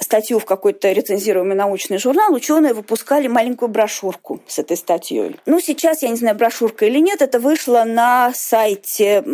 статью 0.00 0.38
в 0.38 0.44
какой-то 0.44 0.92
рецензируемый 0.92 1.56
научный 1.56 1.98
журнал, 1.98 2.32
ученые 2.32 2.72
выпускали 2.72 3.26
маленькую 3.26 3.68
брошюрку 3.68 4.40
с 4.46 4.58
этой 4.58 4.76
статьей. 4.76 5.36
Ну, 5.46 5.58
сейчас, 5.60 6.02
я 6.02 6.08
не 6.08 6.16
знаю, 6.16 6.36
брошюрка 6.36 6.86
или 6.86 6.98
нет, 6.98 7.20
это 7.20 7.40
вышло 7.40 7.82
на 7.84 8.32
сайте, 8.34 9.24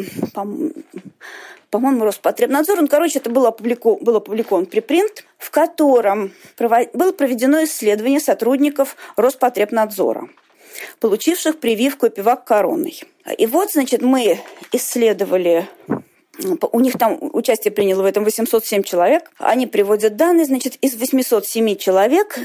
по-моему, 1.70 2.04
Роспотребнадзор. 2.04 2.80
Ну, 2.80 2.88
короче, 2.88 3.18
это 3.18 3.30
было, 3.30 3.48
опубликован, 3.48 3.98
был 4.02 4.16
опубликован 4.16 4.66
припринт, 4.66 5.24
в 5.38 5.50
котором 5.50 6.32
было 6.56 7.12
проведено 7.12 7.64
исследование 7.64 8.20
сотрудников 8.20 8.96
Роспотребнадзора. 9.16 10.28
Получивших 11.00 11.58
прививку 11.58 12.08
эпивак 12.08 12.44
короной. 12.44 13.00
И 13.38 13.46
вот, 13.46 13.72
значит, 13.72 14.02
мы 14.02 14.40
исследовали 14.72 15.68
у 16.72 16.80
них 16.80 16.98
там 16.98 17.18
участие 17.20 17.72
приняло 17.72 18.02
в 18.02 18.06
этом 18.06 18.24
807 18.24 18.82
человек. 18.82 19.30
Они 19.38 19.66
приводят 19.66 20.16
данные, 20.16 20.46
значит, 20.46 20.76
из 20.80 20.96
807 20.96 21.76
человек 21.76 22.38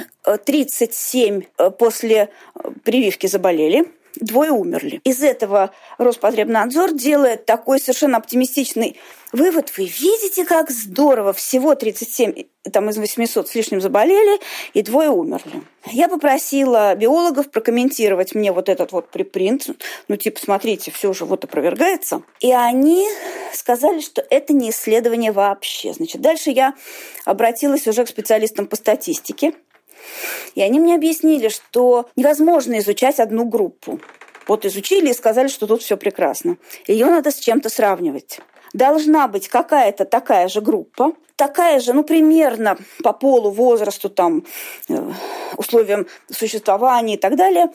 37 0.46 1.42
э, 1.42 1.44
э, 1.58 1.72
после 1.72 2.30
э, 2.56 2.70
прививки 2.84 3.28
заболели, 3.28 3.86
двое 4.16 4.52
умерли. 4.52 5.02
Из 5.04 5.22
этого 5.24 5.72
Роспотребнадзор 5.98 6.94
делает 6.94 7.46
такой 7.46 7.80
совершенно 7.80 8.18
оптимистичный 8.18 8.98
вывод. 9.32 9.72
Вы 9.78 9.86
видите, 9.86 10.46
как 10.46 10.72
здорово. 10.72 11.34
Всего 11.34 11.76
37 11.76 12.34
там, 12.72 12.90
из 12.90 12.98
800 12.98 13.48
с 13.48 13.56
лишним 13.56 13.82
заболели, 13.82 14.40
и 14.74 14.82
двое 14.82 15.10
умерли. 15.10 15.64
Я 15.86 16.08
попросила 16.10 16.94
биологов 16.96 17.50
прокомментировать 17.50 18.36
мне 18.36 18.52
вот 18.52 18.70
этот 18.70 18.92
вот 18.92 19.10
припринт. 19.10 19.70
Ну, 20.08 20.18
типа, 20.18 20.40
смотрите, 20.40 20.92
все 20.92 21.10
уже 21.10 21.26
вот 21.26 21.46
опровергается. 21.46 22.22
И 22.42 22.52
они 22.52 23.08
сказали, 23.54 24.02
что 24.02 24.26
это 24.30 24.54
не 24.54 24.72
исследование 24.72 25.32
вообще. 25.32 25.94
Значит, 25.94 26.22
дальше 26.22 26.52
я 26.52 26.74
обратилась 27.26 27.88
уже 27.88 28.06
к 28.06 28.10
специалистам 28.10 28.68
по 28.68 28.76
статистике. 28.76 29.54
И 30.56 30.62
они 30.62 30.80
мне 30.80 30.96
объяснили, 30.96 31.50
что 31.50 32.10
невозможно 32.16 32.80
изучать 32.80 33.20
одну 33.20 33.46
группу. 33.46 34.00
Вот 34.48 34.66
изучили 34.66 35.10
и 35.10 35.14
сказали, 35.14 35.48
что 35.48 35.68
тут 35.68 35.82
все 35.82 35.96
прекрасно. 35.96 36.58
Ее 36.88 37.06
надо 37.06 37.32
с 37.32 37.36
чем-то 37.36 37.70
сравнивать. 37.70 38.40
Должна 38.74 39.28
быть 39.28 39.48
какая-то 39.48 40.06
такая 40.06 40.48
же 40.48 40.62
группа, 40.62 41.14
такая 41.36 41.80
же, 41.80 41.94
ну, 41.94 42.04
примерно 42.04 42.78
по 43.04 43.14
полу, 43.14 43.50
возрасту, 43.50 44.10
там, 44.10 44.44
э, 44.90 45.12
условиям 45.56 46.06
существования 46.30 47.16
и 47.16 47.18
так 47.18 47.36
далее, 47.36 47.70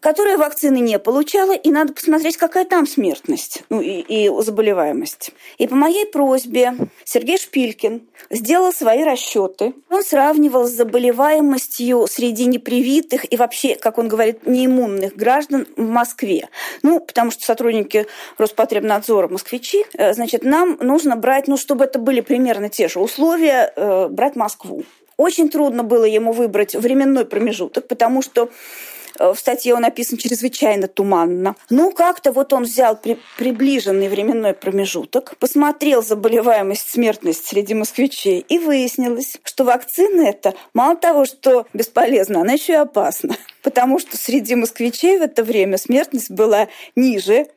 которая 0.00 0.36
вакцины 0.36 0.78
не 0.78 0.98
получала, 0.98 1.54
и 1.54 1.70
надо 1.70 1.92
посмотреть, 1.92 2.36
какая 2.36 2.64
там 2.64 2.86
смертность 2.86 3.62
ну, 3.70 3.80
и, 3.80 4.00
и 4.00 4.30
заболеваемость. 4.42 5.30
И 5.58 5.66
по 5.66 5.74
моей 5.74 6.06
просьбе 6.06 6.74
Сергей 7.04 7.38
Шпилькин 7.38 8.02
сделал 8.30 8.72
свои 8.72 9.04
расчеты. 9.04 9.74
Он 9.88 10.02
сравнивал 10.02 10.66
с 10.66 10.72
заболеваемостью 10.72 12.06
среди 12.08 12.46
непривитых 12.46 13.30
и 13.32 13.36
вообще, 13.36 13.76
как 13.76 13.98
он 13.98 14.08
говорит, 14.08 14.46
неиммунных 14.46 15.16
граждан 15.16 15.66
в 15.76 15.88
Москве. 15.88 16.48
Ну, 16.82 17.00
потому 17.00 17.30
что 17.30 17.44
сотрудники 17.44 18.06
Роспотребнадзора 18.38 19.28
москвичи, 19.28 19.86
э, 19.94 20.12
значит, 20.12 20.44
нам 20.44 20.76
нужно 20.80 21.16
брать, 21.16 21.48
ну, 21.48 21.56
чтобы 21.56 21.84
это 21.84 21.98
были 21.98 22.20
примерно 22.20 22.68
те 22.68 22.88
же 22.88 23.00
условия, 23.00 23.72
э, 23.74 24.08
брать 24.08 24.36
Москву. 24.36 24.84
Очень 25.16 25.48
трудно 25.48 25.82
было 25.82 26.04
ему 26.04 26.32
выбрать 26.32 26.74
временной 26.74 27.24
промежуток, 27.24 27.88
потому 27.88 28.20
что 28.20 28.50
в 29.18 29.36
статье 29.36 29.74
он 29.74 29.82
написан 29.82 30.18
чрезвычайно 30.18 30.88
туманно. 30.88 31.56
Ну, 31.70 31.92
как-то 31.92 32.32
вот 32.32 32.52
он 32.52 32.64
взял 32.64 32.96
при, 32.96 33.18
приближенный 33.38 34.08
временной 34.08 34.54
промежуток, 34.54 35.36
посмотрел 35.38 36.02
заболеваемость, 36.02 36.90
смертность 36.90 37.46
среди 37.46 37.74
москвичей, 37.74 38.44
и 38.48 38.58
выяснилось, 38.58 39.38
что 39.44 39.64
вакцина 39.64 40.22
это 40.22 40.54
мало 40.74 40.96
того, 40.96 41.24
что 41.24 41.66
бесполезна, 41.72 42.40
она 42.40 42.52
еще 42.54 42.72
и 42.74 42.76
опасна. 42.76 43.36
Потому 43.62 43.98
что 43.98 44.16
среди 44.16 44.54
москвичей 44.54 45.18
в 45.18 45.22
это 45.22 45.42
время 45.42 45.76
смертность 45.76 46.30
была 46.30 46.68
ниже, 46.94 47.48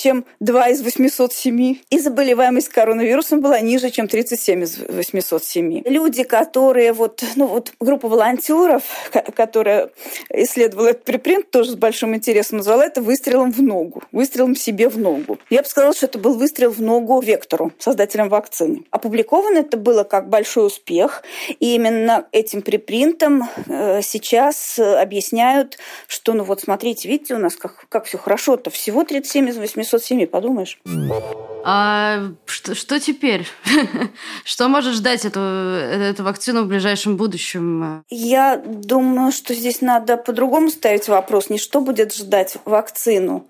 чем 0.00 0.24
2 0.40 0.68
из 0.70 0.82
807. 0.82 1.76
И 1.90 1.98
заболеваемость 1.98 2.70
коронавирусом 2.70 3.40
была 3.40 3.60
ниже, 3.60 3.90
чем 3.90 4.08
37 4.08 4.62
из 4.64 4.78
807. 4.78 5.82
Люди, 5.84 6.24
которые 6.24 6.92
вот, 6.92 7.22
ну 7.36 7.46
вот 7.46 7.72
группа 7.80 8.08
волонтеров, 8.08 8.82
которая 9.34 9.90
исследовала 10.32 10.88
этот 10.88 11.04
припринт, 11.04 11.50
тоже 11.50 11.72
с 11.72 11.74
большим 11.74 12.14
интересом 12.14 12.58
назвала 12.58 12.86
это 12.86 13.02
выстрелом 13.02 13.52
в 13.52 13.62
ногу, 13.62 14.02
выстрелом 14.12 14.56
себе 14.56 14.88
в 14.88 14.98
ногу. 14.98 15.38
Я 15.50 15.62
бы 15.62 15.68
сказала, 15.68 15.94
что 15.94 16.06
это 16.06 16.18
был 16.18 16.34
выстрел 16.34 16.70
в 16.70 16.80
ногу 16.80 17.20
Вектору, 17.20 17.72
создателям 17.78 18.28
вакцины. 18.28 18.84
Опубликовано 18.90 19.58
это 19.58 19.76
было 19.76 20.04
как 20.04 20.28
большой 20.28 20.66
успех, 20.66 21.22
и 21.58 21.74
именно 21.74 22.26
этим 22.32 22.62
припринтом 22.62 23.48
э, 23.66 24.00
сейчас 24.02 24.78
объясняют, 24.78 25.78
что, 26.06 26.32
ну 26.32 26.44
вот 26.44 26.60
смотрите, 26.60 27.08
видите, 27.08 27.34
у 27.34 27.38
нас 27.38 27.56
как, 27.56 27.86
как 27.88 28.06
все 28.06 28.16
хорошо-то, 28.16 28.70
всего 28.70 29.04
37 29.04 29.48
из 29.50 29.58
800 29.58 29.89
807, 29.92 30.26
подумаешь. 30.26 30.78
А 31.62 32.22
что, 32.46 32.74
что 32.74 32.98
теперь? 33.00 33.46
что 34.44 34.68
может 34.68 34.94
ждать 34.94 35.24
эту, 35.24 35.40
эту 35.40 36.24
вакцину 36.24 36.62
в 36.62 36.68
ближайшем 36.68 37.16
будущем? 37.16 38.02
Я 38.08 38.56
думаю, 38.56 39.30
что 39.32 39.52
здесь 39.52 39.80
надо 39.82 40.16
по-другому 40.16 40.70
ставить 40.70 41.08
вопрос. 41.08 41.50
Не 41.50 41.58
что 41.58 41.80
будет 41.80 42.14
ждать 42.14 42.56
вакцину, 42.64 43.46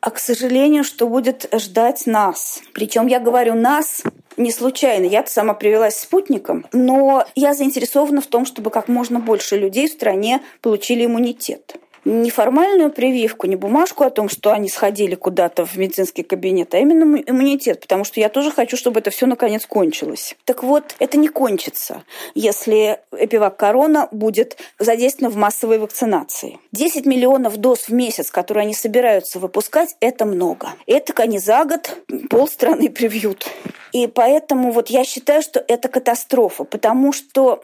а, 0.00 0.10
к 0.10 0.18
сожалению, 0.18 0.82
что 0.82 1.06
будет 1.06 1.48
ждать 1.54 2.06
нас. 2.06 2.60
Причем 2.72 3.06
я 3.06 3.20
говорю 3.20 3.54
нас 3.54 4.02
не 4.36 4.50
случайно. 4.50 5.04
Я 5.04 5.24
сама 5.26 5.54
привелась 5.54 5.98
спутником, 5.98 6.66
но 6.72 7.24
я 7.34 7.54
заинтересована 7.54 8.20
в 8.20 8.26
том, 8.26 8.46
чтобы 8.46 8.70
как 8.70 8.88
можно 8.88 9.20
больше 9.20 9.56
людей 9.56 9.88
в 9.88 9.92
стране 9.92 10.42
получили 10.60 11.04
иммунитет 11.04 11.76
не 12.04 12.30
формальную 12.30 12.90
прививку, 12.90 13.46
не 13.46 13.56
бумажку 13.56 14.04
о 14.04 14.10
том, 14.10 14.28
что 14.28 14.52
они 14.52 14.68
сходили 14.68 15.14
куда-то 15.14 15.64
в 15.64 15.76
медицинский 15.76 16.22
кабинет, 16.22 16.74
а 16.74 16.78
именно 16.78 17.22
иммунитет, 17.26 17.80
потому 17.80 18.04
что 18.04 18.20
я 18.20 18.28
тоже 18.28 18.50
хочу, 18.50 18.76
чтобы 18.76 19.00
это 19.00 19.10
все 19.10 19.26
наконец 19.26 19.66
кончилось. 19.66 20.36
Так 20.44 20.62
вот, 20.62 20.96
это 20.98 21.16
не 21.16 21.28
кончится, 21.28 22.04
если 22.34 22.98
эпивак 23.16 23.56
корона 23.56 24.08
будет 24.10 24.56
задействован 24.78 25.32
в 25.32 25.36
массовой 25.36 25.78
вакцинации. 25.78 26.58
10 26.72 27.06
миллионов 27.06 27.56
доз 27.58 27.88
в 27.88 27.92
месяц, 27.92 28.30
которые 28.30 28.62
они 28.62 28.74
собираются 28.74 29.38
выпускать, 29.38 29.96
это 30.00 30.24
много. 30.24 30.70
Это 30.86 31.12
они 31.22 31.38
за 31.38 31.64
год 31.64 31.96
полстраны 32.30 32.90
привьют. 32.90 33.46
И 33.92 34.06
поэтому 34.06 34.72
вот 34.72 34.88
я 34.88 35.04
считаю, 35.04 35.42
что 35.42 35.62
это 35.68 35.88
катастрофа, 35.88 36.64
потому 36.64 37.12
что 37.12 37.62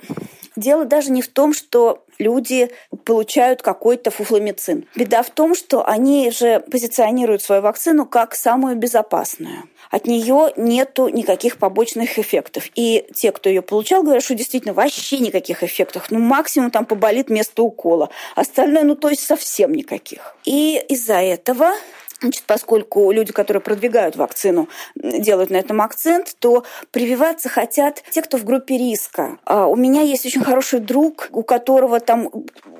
дело 0.56 0.84
даже 0.84 1.10
не 1.10 1.22
в 1.22 1.28
том, 1.28 1.54
что 1.54 2.04
люди 2.18 2.70
получают 3.04 3.62
какой-то 3.62 4.10
фуфломицин. 4.10 4.86
Беда 4.94 5.22
в 5.22 5.30
том, 5.30 5.54
что 5.54 5.86
они 5.86 6.30
же 6.30 6.60
позиционируют 6.70 7.42
свою 7.42 7.62
вакцину 7.62 8.06
как 8.06 8.34
самую 8.34 8.76
безопасную. 8.76 9.64
От 9.90 10.06
нее 10.06 10.52
нету 10.56 11.08
никаких 11.08 11.58
побочных 11.58 12.18
эффектов. 12.18 12.64
И 12.74 13.06
те, 13.14 13.32
кто 13.32 13.48
ее 13.48 13.62
получал, 13.62 14.02
говорят, 14.02 14.22
что 14.22 14.34
действительно 14.34 14.74
вообще 14.74 15.18
никаких 15.18 15.62
эффектов. 15.62 16.10
Ну, 16.10 16.18
максимум 16.18 16.70
там 16.70 16.84
поболит 16.84 17.30
место 17.30 17.62
укола. 17.62 18.10
Остальное, 18.34 18.84
ну, 18.84 18.96
то 18.96 19.08
есть 19.08 19.22
совсем 19.22 19.72
никаких. 19.72 20.34
И 20.44 20.82
из-за 20.88 21.14
этого 21.14 21.72
Значит, 22.20 22.44
поскольку 22.46 23.12
люди, 23.12 23.32
которые 23.32 23.60
продвигают 23.60 24.16
вакцину, 24.16 24.68
делают 24.96 25.50
на 25.50 25.56
этом 25.56 25.80
акцент, 25.80 26.34
то 26.40 26.64
прививаться 26.90 27.48
хотят 27.48 28.02
те, 28.10 28.22
кто 28.22 28.38
в 28.38 28.44
группе 28.44 28.76
риска. 28.76 29.38
А 29.44 29.66
у 29.66 29.76
меня 29.76 30.02
есть 30.02 30.26
очень 30.26 30.42
хороший 30.42 30.80
друг, 30.80 31.28
у 31.30 31.44
которого 31.44 32.00
там 32.00 32.28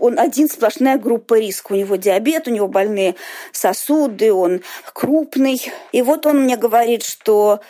он 0.01 0.19
один 0.19 0.49
сплошная 0.49 0.99
группа 0.99 1.39
риска. 1.39 1.73
У 1.73 1.77
него 1.77 1.95
диабет, 1.95 2.49
у 2.49 2.51
него 2.51 2.67
больные 2.67 3.15
сосуды, 3.53 4.33
он 4.33 4.63
крупный. 4.93 5.71
И 5.93 6.03
вот 6.03 6.27
он 6.27 6.43
мне 6.43 6.57
говорит, 6.57 7.05
что 7.05 7.61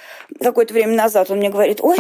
какое-то 0.40 0.72
время 0.72 0.94
назад 0.94 1.30
он 1.30 1.38
мне 1.38 1.50
говорит, 1.50 1.80
ой, 1.82 1.98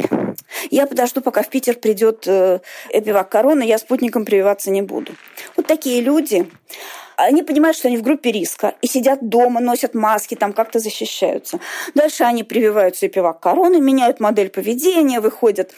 я 0.70 0.86
подожду, 0.86 1.20
пока 1.20 1.42
в 1.42 1.48
Питер 1.48 1.74
придет 1.74 2.24
э, 2.26 2.60
эпивак 2.90 3.28
корона, 3.28 3.62
я 3.62 3.76
спутником 3.76 4.24
прививаться 4.24 4.70
не 4.70 4.80
буду. 4.80 5.12
Вот 5.56 5.66
такие 5.66 6.00
люди 6.00 6.48
они 7.18 7.42
понимают, 7.42 7.76
что 7.76 7.88
они 7.88 7.96
в 7.96 8.02
группе 8.02 8.30
риска 8.30 8.74
и 8.80 8.86
сидят 8.86 9.28
дома, 9.28 9.60
носят 9.60 9.94
маски, 9.94 10.36
там 10.36 10.52
как-то 10.52 10.78
защищаются. 10.78 11.58
Дальше 11.94 12.22
они 12.22 12.44
прививаются 12.44 13.06
и 13.06 13.08
пивак 13.08 13.40
короны, 13.40 13.80
меняют 13.80 14.20
модель 14.20 14.50
поведения, 14.50 15.20
выходят 15.20 15.72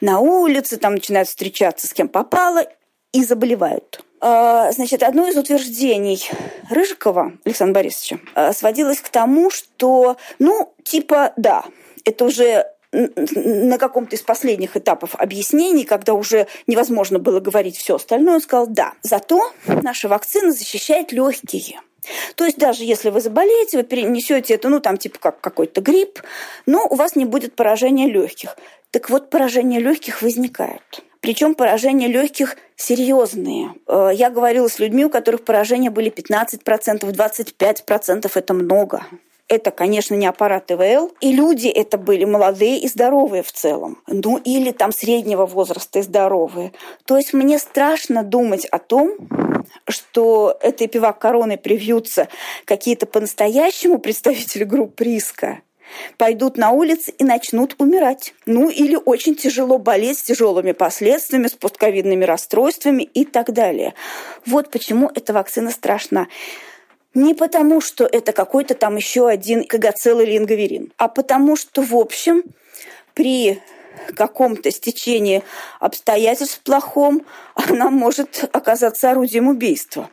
на 0.00 0.20
улицы, 0.20 0.78
там 0.78 0.94
начинают 0.94 1.28
встречаться 1.28 1.86
с 1.86 1.92
кем 1.92 2.08
попало 2.08 2.64
и 3.12 3.24
заболевают. 3.24 4.04
А, 4.20 4.72
значит, 4.72 5.02
одно 5.02 5.28
из 5.28 5.36
утверждений 5.36 6.26
Рыжикова 6.70 7.32
Александра 7.44 7.74
Борисовича 7.74 8.18
а, 8.34 8.52
сводилось 8.54 9.00
к 9.00 9.10
тому, 9.10 9.50
что, 9.50 10.16
ну, 10.38 10.72
типа, 10.82 11.34
да, 11.36 11.64
это 12.04 12.24
уже 12.24 12.66
на 12.92 13.78
каком-то 13.78 14.16
из 14.16 14.22
последних 14.22 14.76
этапов 14.76 15.14
объяснений, 15.14 15.84
когда 15.84 16.14
уже 16.14 16.46
невозможно 16.66 17.18
было 17.18 17.40
говорить 17.40 17.76
все 17.76 17.96
остальное, 17.96 18.34
он 18.34 18.40
сказал, 18.40 18.66
да, 18.66 18.92
зато 19.02 19.40
наша 19.66 20.08
вакцина 20.08 20.52
защищает 20.52 21.12
легкие. 21.12 21.80
То 22.36 22.44
есть 22.44 22.58
даже 22.58 22.84
если 22.84 23.10
вы 23.10 23.20
заболеете, 23.20 23.78
вы 23.78 23.82
перенесете 23.82 24.54
это, 24.54 24.68
ну 24.68 24.80
там 24.80 24.96
типа 24.96 25.18
как 25.18 25.40
какой-то 25.40 25.80
грипп, 25.80 26.22
но 26.64 26.86
у 26.88 26.94
вас 26.94 27.16
не 27.16 27.24
будет 27.24 27.56
поражения 27.56 28.08
легких. 28.08 28.56
Так 28.90 29.10
вот, 29.10 29.30
поражения 29.30 29.80
легких 29.80 30.22
возникают. 30.22 31.02
Причем 31.20 31.54
поражения 31.54 32.06
легких 32.06 32.56
серьезные. 32.76 33.74
Э, 33.88 34.10
я 34.14 34.30
говорила 34.30 34.68
с 34.68 34.78
людьми, 34.78 35.04
у 35.04 35.10
которых 35.10 35.44
поражения 35.44 35.90
были 35.90 36.10
15%, 36.10 37.00
25%, 37.00 38.30
это 38.32 38.54
много. 38.54 39.04
Это, 39.48 39.70
конечно, 39.70 40.14
не 40.14 40.26
аппарат 40.26 40.70
ИВЛ, 40.70 41.12
и 41.20 41.32
люди 41.32 41.68
это 41.68 41.98
были 41.98 42.24
молодые 42.24 42.80
и 42.80 42.88
здоровые 42.88 43.42
в 43.42 43.52
целом, 43.52 44.02
ну 44.06 44.38
или 44.38 44.72
там 44.72 44.92
среднего 44.92 45.46
возраста 45.46 46.00
и 46.00 46.02
здоровые. 46.02 46.72
То 47.04 47.16
есть 47.16 47.32
мне 47.32 47.58
страшно 47.58 48.24
думать 48.24 48.64
о 48.66 48.78
том, 48.78 49.16
что 49.88 50.56
этой 50.60 50.88
пивак 50.88 51.18
короны 51.18 51.56
привьются 51.56 52.28
какие-то 52.64 53.06
по-настоящему 53.06 53.98
представители 53.98 54.64
групп 54.64 55.00
риска, 55.00 55.60
пойдут 56.18 56.56
на 56.56 56.70
улицы 56.70 57.12
и 57.12 57.24
начнут 57.24 57.76
умирать. 57.78 58.34
Ну 58.44 58.68
или 58.68 58.96
очень 58.96 59.36
тяжело 59.36 59.78
болеть 59.78 60.18
с 60.18 60.22
тяжелыми 60.22 60.72
последствиями, 60.72 61.46
с 61.46 61.52
постковидными 61.52 62.24
расстройствами 62.24 63.02
и 63.02 63.24
так 63.24 63.52
далее. 63.52 63.94
Вот 64.44 64.70
почему 64.70 65.10
эта 65.14 65.32
вакцина 65.32 65.70
страшна. 65.70 66.26
Не 67.16 67.32
потому, 67.32 67.80
что 67.80 68.04
это 68.04 68.32
какой-то 68.32 68.74
там 68.74 68.96
еще 68.96 69.26
один 69.26 69.64
кагацел 69.64 70.20
или 70.20 70.36
ингаверин, 70.36 70.92
а 70.98 71.08
потому 71.08 71.56
что, 71.56 71.80
в 71.80 71.96
общем, 71.96 72.42
при 73.14 73.58
каком-то 74.14 74.70
стечении 74.70 75.42
обстоятельств 75.80 76.60
плохом, 76.60 77.22
она 77.54 77.90
может 77.90 78.48
оказаться 78.52 79.10
орудием 79.10 79.48
убийства. 79.48 80.08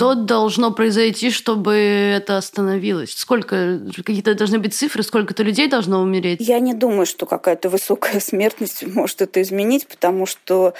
Что 0.00 0.14
должно 0.14 0.72
произойти, 0.72 1.30
чтобы 1.30 1.74
это 1.74 2.38
остановилось? 2.38 3.12
Сколько, 3.12 3.80
какие-то 3.94 4.34
должны 4.34 4.58
быть 4.58 4.74
цифры, 4.74 5.02
сколько-то 5.02 5.42
людей 5.42 5.68
должно 5.68 6.00
умереть? 6.00 6.40
Я 6.40 6.58
не 6.58 6.72
думаю, 6.72 7.04
что 7.04 7.26
какая-то 7.26 7.68
высокая 7.68 8.18
смертность 8.20 8.86
может 8.86 9.20
это 9.20 9.42
изменить, 9.42 9.86
потому 9.86 10.24
что 10.24 10.72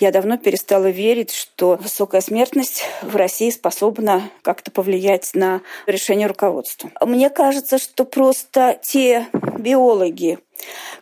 я 0.00 0.10
давно 0.10 0.38
перестала 0.38 0.88
верить, 0.88 1.32
что 1.32 1.78
высокая 1.82 2.22
смертность 2.22 2.84
в 3.02 3.14
России 3.16 3.50
способна 3.50 4.22
как-то 4.40 4.70
повлиять 4.70 5.32
на 5.34 5.60
решение 5.86 6.26
руководства. 6.26 6.90
Мне 7.00 7.28
кажется, 7.28 7.78
что 7.78 8.04
просто 8.06 8.78
те 8.82 9.26
биологи, 9.58 10.38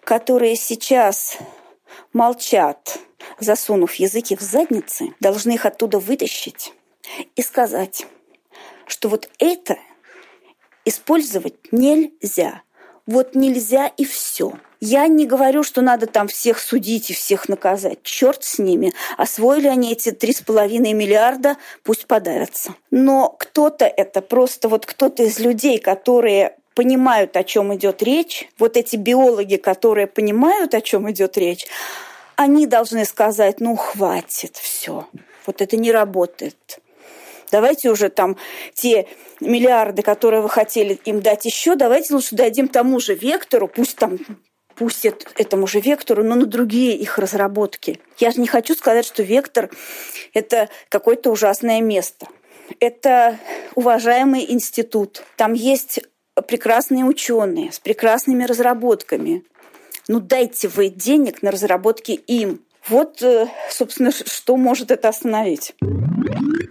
которые 0.05 0.57
сейчас 0.57 1.37
молчат, 2.13 2.99
засунув 3.39 3.95
языки 3.95 4.37
в 4.37 4.41
задницы, 4.41 5.15
должны 5.21 5.53
их 5.53 5.67
оттуда 5.67 5.99
вытащить 5.99 6.73
и 7.37 7.43
сказать, 7.43 8.07
что 8.87 9.09
вот 9.09 9.31
это 9.39 9.77
использовать 10.85 11.73
нельзя. 11.73 12.63
Вот 13.07 13.35
нельзя 13.35 13.89
и 13.89 14.05
все. 14.05 14.53
Я 14.81 15.07
не 15.09 15.27
говорю, 15.27 15.63
что 15.63 15.83
надо 15.83 16.07
там 16.07 16.29
всех 16.29 16.59
судить 16.59 17.11
и 17.11 17.15
всех 17.15 17.49
наказать. 17.49 18.03
Черт 18.03 18.45
с 18.45 18.59
ними. 18.59 18.93
Освоили 19.19 19.69
они 19.69 19.93
эти 19.93 20.11
три 20.11 20.33
с 20.33 20.41
половиной 20.41 20.95
миллиарда, 20.95 21.57
пусть 21.83 22.07
подавятся. 22.07 22.75
Но 22.91 23.29
кто-то 23.39 23.85
это 23.85 24.23
просто 24.23 24.69
вот 24.69 24.87
кто-то 24.87 25.23
из 25.25 25.39
людей, 25.39 25.79
которые 25.79 26.57
понимают, 26.75 27.37
о 27.37 27.45
чем 27.45 27.75
идет 27.75 28.03
речь, 28.03 28.49
вот 28.59 28.77
эти 28.77 28.97
биологи, 28.97 29.57
которые 29.57 30.07
понимают, 30.07 30.75
о 30.75 30.81
чем 30.81 31.11
идет 31.11 31.37
речь, 31.37 31.67
они 32.37 32.67
должны 32.67 33.05
сказать, 33.05 33.61
ну 33.61 33.77
хватит, 33.77 34.57
все, 34.57 35.07
вот 35.47 35.61
это 35.61 35.77
не 35.77 35.93
работает. 35.93 36.81
Давайте 37.51 37.91
уже 37.91 38.11
там 38.11 38.37
те 38.75 39.09
миллиарды, 39.41 40.03
которые 40.03 40.41
вы 40.41 40.49
хотели 40.49 40.95
им 41.05 41.21
дать 41.21 41.45
еще, 41.45 41.75
давайте 41.75 42.15
лучше 42.15 42.37
дадим 42.37 42.69
тому 42.69 43.01
же 43.01 43.15
вектору, 43.15 43.69
пусть 43.69 43.97
там 43.97 44.19
пусть 44.77 45.05
этому 45.05 45.67
же 45.67 45.79
вектору, 45.81 46.25
но 46.25 46.37
на 46.37 46.47
другие 46.47 46.97
их 46.97 47.19
разработки. 47.19 48.01
Я 48.17 48.31
же 48.31 48.41
не 48.41 48.47
хочу 48.47 48.75
сказать, 48.75 49.05
что 49.05 49.23
вектор– 49.23 49.69
это 50.33 50.71
какое-то 50.89 51.31
ужасное 51.31 51.83
место. 51.83 52.29
Это 52.79 53.39
уважаемый 53.75 54.51
институт. 54.51 55.23
Там 55.37 55.53
есть 55.53 56.01
прекрасные 56.47 57.05
ученые 57.05 57.73
с 57.73 57.79
прекрасными 57.79 58.45
разработками. 58.45 59.45
Ну 60.09 60.21
дайте 60.21 60.69
вы 60.69 60.89
денег 60.89 61.43
на 61.43 61.51
разработки 61.51 62.13
им. 62.13 62.61
Вот, 62.89 63.23
э, 63.23 63.47
собственно, 63.71 64.11
что 64.11 64.57
может 64.57 64.91
это 64.91 65.09
остановить. 65.09 65.75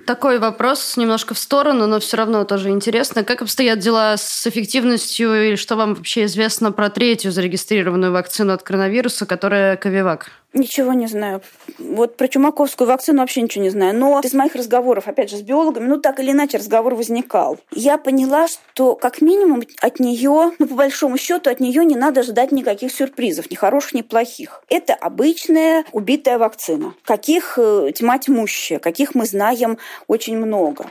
Такой 0.06 0.40
вопрос 0.40 0.98
немножко 0.98 1.36
в 1.36 1.38
сторону, 1.38 1.86
но 1.86 2.00
все 2.00 2.18
равно 2.18 2.44
тоже 2.44 2.70
интересно. 2.70 3.24
Как 3.24 3.44
обстоят 3.44 3.80
дела 3.80 4.18
с 4.18 4.48
эффективностью 4.48 5.50
или 5.50 5.56
что 5.56 5.76
вам 5.76 5.94
вообще 5.94 6.26
известно 6.26 6.72
про 6.72 6.90
третью 6.90 7.32
зарегистрированную 7.32 8.12
вакцину 8.12 8.54
от 8.54 8.64
коронавируса, 8.64 9.28
которая 9.28 9.78
Ковивак? 9.78 10.32
Ничего 10.52 10.94
не 10.94 11.06
знаю. 11.06 11.42
Вот 11.78 12.18
про 12.18 12.28
чумаковскую 12.28 12.88
вакцину 12.88 13.20
вообще 13.20 13.44
ничего 13.44 13.64
не 13.64 13.70
знаю. 13.70 13.96
Но 13.96 14.20
из 14.20 14.34
моих 14.34 14.56
разговоров, 14.56 15.08
опять 15.08 15.30
же, 15.30 15.38
с 15.38 15.42
биологами, 15.42 15.86
ну 15.86 15.98
так 15.98 16.20
или 16.20 16.32
иначе 16.32 16.58
разговор 16.58 16.96
возникал. 16.96 17.60
Я 17.72 18.00
поняла, 18.00 18.48
что 18.48 18.96
как 18.96 19.22
минимум 19.22 19.62
от 19.82 20.00
нее, 20.00 20.52
ну 20.58 20.68
по 20.68 20.74
большому 20.74 21.18
счету, 21.18 21.52
от 21.52 21.60
нее 21.60 21.86
не 21.86 21.96
надо 21.96 22.24
ждать 22.24 22.52
никаких 22.52 22.92
сюрпризов, 22.92 23.52
ни 23.52 23.56
хороших, 23.56 23.94
ни 23.94 24.02
плохих. 24.02 24.64
Это 24.70 24.96
обычная 24.96 25.86
убитая 25.92 26.40
вакцина. 26.40 26.96
Каких 27.04 27.60
э, 27.62 27.92
тьма 27.94 28.18
тьмущая, 28.18 28.80
каких 28.80 29.14
мы 29.14 29.26
знаем 29.26 29.78
очень 30.08 30.38
много. 30.38 30.90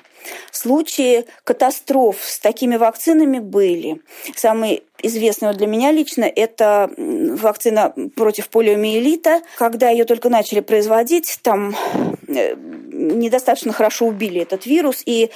Случаи 0.51 1.27
катастроф 1.45 2.17
с 2.23 2.38
такими 2.38 2.77
вакцинами 2.77 3.38
были. 3.38 4.03
Самый 4.37 4.83
известный 5.03 5.55
для 5.55 5.67
меня 5.67 5.93
лично– 5.93 6.25
это 6.37 6.91
вакцина 6.97 7.95
против 8.17 8.49
полиомиелита. 8.49 9.43
Когда 9.57 9.91
ее 9.91 10.05
только 10.05 10.29
начали 10.29 10.61
производить, 10.61 11.38
там 11.43 11.77
э, 12.27 12.55
недостаточно 12.57 13.73
хорошо 13.73 14.07
убили 14.07 14.41
этот 14.41 14.67
вирус, 14.67 15.03
и 15.07 15.31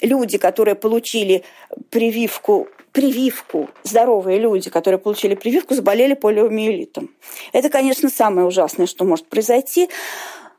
люди, 0.00 0.38
которые 0.38 0.74
получили 0.74 1.44
прививку 1.90 2.68
прививку, 2.92 3.70
здоровые 3.84 4.38
люди, 4.38 4.70
которые 4.70 4.98
получили 4.98 5.34
прививку, 5.34 5.74
заболели 5.74 6.14
полиомиелитом. 6.14 7.10
Это, 7.52 7.70
конечно, 7.70 8.10
самое 8.10 8.46
ужасное, 8.46 8.86
что 8.86 9.04
может 9.04 9.26
произойти. 9.26 9.88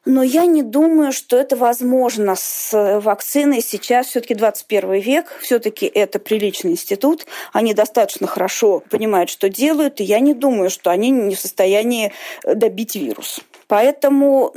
Но 0.05 0.21
я 0.21 0.45
не 0.45 0.63
думаю, 0.63 1.13
что 1.13 1.37
это 1.37 1.55
возможно 1.55 2.35
с 2.35 2.99
вакциной. 2.99 3.61
Сейчас 3.61 4.07
все-таки 4.07 4.35
21 4.35 4.93
век, 4.99 5.39
все-таки 5.41 5.85
это 5.85 6.19
приличный 6.19 6.71
институт. 6.71 7.25
Они 7.53 7.73
достаточно 7.73 8.27
хорошо 8.27 8.81
понимают, 8.89 9.29
что 9.29 9.47
делают, 9.47 10.01
и 10.01 10.03
я 10.03 10.19
не 10.19 10.33
думаю, 10.33 10.69
что 10.69 10.89
они 10.89 11.09
не 11.09 11.35
в 11.35 11.39
состоянии 11.39 12.11
добить 12.43 12.95
вирус. 12.95 13.39
Поэтому 13.67 14.53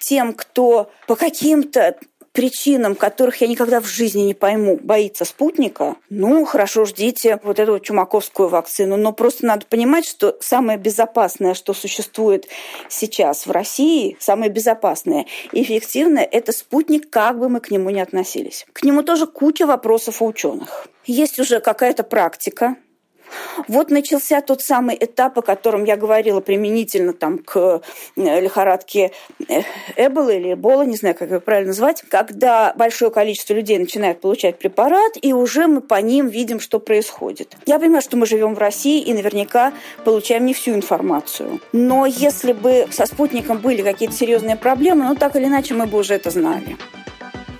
тем, 0.00 0.34
кто 0.34 0.90
по 1.06 1.14
каким-то 1.14 1.96
причинам, 2.36 2.94
которых 2.94 3.40
я 3.40 3.48
никогда 3.48 3.80
в 3.80 3.86
жизни 3.86 4.20
не 4.20 4.34
пойму, 4.34 4.78
боится 4.80 5.24
спутника, 5.24 5.96
ну, 6.10 6.44
хорошо, 6.44 6.84
ждите 6.84 7.40
вот 7.42 7.58
эту 7.58 7.80
чумаковскую 7.80 8.50
вакцину. 8.50 8.98
Но 8.98 9.14
просто 9.14 9.46
надо 9.46 9.64
понимать, 9.64 10.06
что 10.06 10.36
самое 10.40 10.78
безопасное, 10.78 11.54
что 11.54 11.72
существует 11.72 12.46
сейчас 12.90 13.46
в 13.46 13.50
России, 13.50 14.18
самое 14.20 14.50
безопасное 14.50 15.24
и 15.52 15.62
эффективное, 15.62 16.24
это 16.24 16.52
спутник, 16.52 17.08
как 17.08 17.38
бы 17.38 17.48
мы 17.48 17.60
к 17.60 17.70
нему 17.70 17.88
ни 17.88 18.00
относились. 18.00 18.66
К 18.74 18.82
нему 18.82 19.02
тоже 19.02 19.26
куча 19.26 19.66
вопросов 19.66 20.20
у 20.20 20.26
ученых. 20.26 20.88
Есть 21.06 21.38
уже 21.38 21.60
какая-то 21.60 22.02
практика, 22.02 22.76
вот 23.68 23.90
начался 23.90 24.40
тот 24.40 24.62
самый 24.62 24.96
этап, 24.98 25.38
о 25.38 25.42
котором 25.42 25.84
я 25.84 25.96
говорила 25.96 26.40
применительно 26.40 27.12
там, 27.12 27.38
к 27.38 27.82
э, 28.16 28.40
лихорадке 28.40 29.12
э, 29.48 29.62
Эбола 29.96 30.30
или 30.30 30.52
Эбола, 30.52 30.82
не 30.82 30.96
знаю, 30.96 31.14
как 31.14 31.30
ее 31.30 31.40
правильно 31.40 31.68
назвать, 31.68 32.02
когда 32.08 32.72
большое 32.76 33.10
количество 33.10 33.54
людей 33.54 33.78
начинает 33.78 34.20
получать 34.20 34.58
препарат, 34.58 35.12
и 35.20 35.32
уже 35.32 35.66
мы 35.66 35.80
по 35.80 36.00
ним 36.00 36.28
видим, 36.28 36.60
что 36.60 36.78
происходит. 36.78 37.56
Я 37.66 37.78
понимаю, 37.78 38.02
что 38.02 38.16
мы 38.16 38.26
живем 38.26 38.54
в 38.54 38.58
России 38.58 39.02
и 39.02 39.12
наверняка 39.12 39.72
получаем 40.04 40.46
не 40.46 40.54
всю 40.54 40.74
информацию. 40.74 41.60
Но 41.72 42.06
если 42.06 42.52
бы 42.52 42.86
со 42.90 43.06
спутником 43.06 43.58
были 43.58 43.82
какие-то 43.82 44.14
серьезные 44.14 44.56
проблемы, 44.56 45.04
ну 45.04 45.14
так 45.14 45.36
или 45.36 45.44
иначе 45.44 45.74
мы 45.74 45.86
бы 45.86 45.98
уже 45.98 46.14
это 46.14 46.30
знали. 46.30 46.76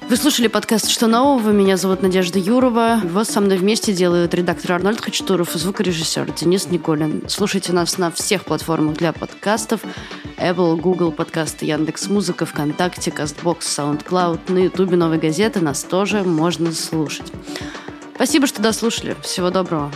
Вы 0.08 0.16
слушали 0.16 0.46
подкаст 0.46 0.88
«Что 0.88 1.08
нового?». 1.08 1.50
Меня 1.50 1.76
зовут 1.76 2.00
Надежда 2.00 2.38
Юрова. 2.38 3.00
Его 3.02 3.24
со 3.24 3.40
мной 3.40 3.56
вместе 3.56 3.92
делают 3.92 4.34
редактор 4.34 4.74
Арнольд 4.74 5.00
Хачатуров 5.00 5.56
и 5.56 5.58
звукорежиссер 5.58 6.30
Денис 6.30 6.68
Николин. 6.70 7.24
Слушайте 7.28 7.72
нас 7.72 7.98
на 7.98 8.12
всех 8.12 8.44
платформах 8.44 8.96
для 8.98 9.12
подкастов. 9.12 9.80
Apple, 10.36 10.76
Google 10.76 11.10
подкасты, 11.10 11.66
Яндекс 11.66 12.06
Музыка, 12.06 12.46
ВКонтакте, 12.46 13.10
Castbox, 13.10 13.58
SoundCloud. 13.62 14.52
На 14.52 14.58
Ютубе 14.58 14.96
Новой 14.96 15.18
газеты 15.18 15.60
нас 15.60 15.82
тоже 15.82 16.22
можно 16.22 16.70
слушать. 16.70 17.32
Спасибо, 18.14 18.46
что 18.46 18.62
дослушали. 18.62 19.16
Всего 19.22 19.50
доброго. 19.50 19.90